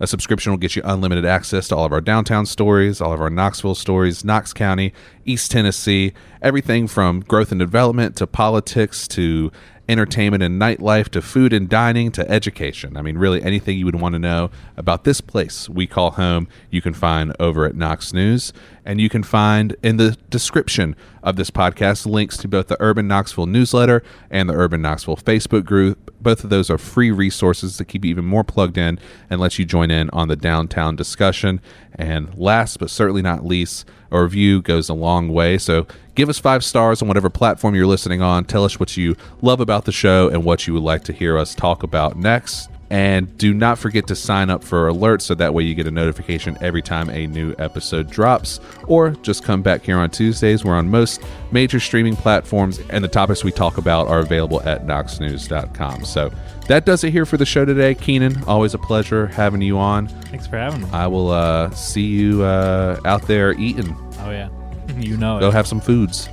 A 0.00 0.08
subscription 0.08 0.50
will 0.50 0.58
get 0.58 0.74
you 0.74 0.82
unlimited 0.84 1.24
access 1.24 1.68
to 1.68 1.76
all 1.76 1.84
of 1.84 1.92
our 1.92 2.00
downtown 2.00 2.46
stories, 2.46 3.00
all 3.00 3.12
of 3.12 3.20
our 3.20 3.30
Knoxville 3.30 3.76
stories, 3.76 4.24
Knox 4.24 4.52
County, 4.52 4.92
East 5.24 5.52
Tennessee, 5.52 6.12
everything 6.42 6.88
from 6.88 7.20
growth 7.20 7.52
and 7.52 7.60
development 7.60 8.16
to 8.16 8.26
politics 8.26 9.06
to 9.08 9.52
entertainment 9.88 10.42
and 10.42 10.60
nightlife 10.60 11.08
to 11.10 11.22
food 11.22 11.52
and 11.52 11.68
dining 11.68 12.10
to 12.12 12.30
education. 12.30 12.96
I 12.96 13.02
mean, 13.02 13.18
really 13.18 13.42
anything 13.42 13.78
you 13.78 13.84
would 13.84 14.00
want 14.00 14.14
to 14.14 14.18
know 14.18 14.50
about 14.76 15.04
this 15.04 15.20
place 15.20 15.68
we 15.68 15.86
call 15.86 16.12
home, 16.12 16.48
you 16.70 16.80
can 16.80 16.94
find 16.94 17.34
over 17.38 17.66
at 17.66 17.74
Knox 17.74 18.12
News. 18.12 18.52
And 18.84 19.00
you 19.00 19.08
can 19.08 19.22
find 19.22 19.76
in 19.82 19.96
the 19.96 20.16
description 20.30 20.96
of 21.24 21.36
this 21.36 21.50
podcast 21.50 22.06
links 22.06 22.36
to 22.36 22.46
both 22.46 22.68
the 22.68 22.76
Urban 22.78 23.08
Knoxville 23.08 23.46
newsletter 23.46 24.02
and 24.30 24.48
the 24.48 24.54
Urban 24.54 24.82
Knoxville 24.82 25.16
Facebook 25.16 25.64
group. 25.64 26.14
Both 26.20 26.44
of 26.44 26.50
those 26.50 26.70
are 26.70 26.78
free 26.78 27.10
resources 27.10 27.76
to 27.78 27.84
keep 27.84 28.04
you 28.04 28.10
even 28.10 28.26
more 28.26 28.44
plugged 28.44 28.78
in 28.78 29.00
and 29.30 29.40
let 29.40 29.58
you 29.58 29.64
join 29.64 29.90
in 29.90 30.10
on 30.10 30.28
the 30.28 30.36
downtown 30.36 30.94
discussion. 30.94 31.60
And 31.94 32.32
last 32.36 32.78
but 32.78 32.90
certainly 32.90 33.22
not 33.22 33.44
least, 33.44 33.86
a 34.10 34.22
review 34.22 34.60
goes 34.60 34.88
a 34.88 34.94
long 34.94 35.30
way. 35.30 35.56
So 35.58 35.86
give 36.14 36.28
us 36.28 36.38
five 36.38 36.62
stars 36.62 37.00
on 37.00 37.08
whatever 37.08 37.30
platform 37.30 37.74
you're 37.74 37.86
listening 37.86 38.20
on. 38.20 38.44
Tell 38.44 38.64
us 38.64 38.78
what 38.78 38.96
you 38.96 39.16
love 39.40 39.60
about 39.60 39.86
the 39.86 39.92
show 39.92 40.28
and 40.28 40.44
what 40.44 40.66
you 40.66 40.74
would 40.74 40.82
like 40.82 41.04
to 41.04 41.12
hear 41.12 41.38
us 41.38 41.54
talk 41.54 41.82
about 41.82 42.16
next. 42.16 42.68
And 42.94 43.36
do 43.38 43.52
not 43.52 43.76
forget 43.80 44.06
to 44.06 44.14
sign 44.14 44.50
up 44.50 44.62
for 44.62 44.88
alerts 44.88 45.22
so 45.22 45.34
that 45.34 45.52
way 45.52 45.64
you 45.64 45.74
get 45.74 45.88
a 45.88 45.90
notification 45.90 46.56
every 46.60 46.80
time 46.80 47.10
a 47.10 47.26
new 47.26 47.52
episode 47.58 48.08
drops. 48.08 48.60
Or 48.86 49.10
just 49.10 49.42
come 49.42 49.62
back 49.62 49.82
here 49.82 49.98
on 49.98 50.10
Tuesdays. 50.10 50.64
We're 50.64 50.76
on 50.76 50.88
most 50.88 51.20
major 51.50 51.80
streaming 51.80 52.14
platforms, 52.14 52.78
and 52.90 53.02
the 53.02 53.08
topics 53.08 53.42
we 53.42 53.50
talk 53.50 53.78
about 53.78 54.06
are 54.06 54.20
available 54.20 54.62
at 54.62 54.86
knoxnews.com. 54.86 56.04
So 56.04 56.30
that 56.68 56.86
does 56.86 57.02
it 57.02 57.10
here 57.10 57.26
for 57.26 57.36
the 57.36 57.44
show 57.44 57.64
today. 57.64 57.96
Keenan, 57.96 58.40
always 58.44 58.74
a 58.74 58.78
pleasure 58.78 59.26
having 59.26 59.60
you 59.60 59.76
on. 59.76 60.06
Thanks 60.06 60.46
for 60.46 60.56
having 60.56 60.82
me. 60.82 60.88
I 60.92 61.08
will 61.08 61.32
uh, 61.32 61.70
see 61.70 62.06
you 62.06 62.44
uh, 62.44 63.00
out 63.04 63.22
there 63.22 63.54
eating. 63.54 63.92
oh 64.20 64.30
yeah, 64.30 64.50
you 64.98 65.16
know 65.16 65.40
Go 65.40 65.48
it. 65.48 65.52
have 65.54 65.66
some 65.66 65.80
foods. 65.80 66.28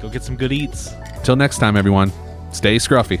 Go 0.00 0.08
get 0.08 0.22
some 0.22 0.36
good 0.36 0.52
eats. 0.52 0.94
Till 1.22 1.36
next 1.36 1.58
time, 1.58 1.76
everyone, 1.76 2.12
stay 2.52 2.76
scruffy. 2.76 3.20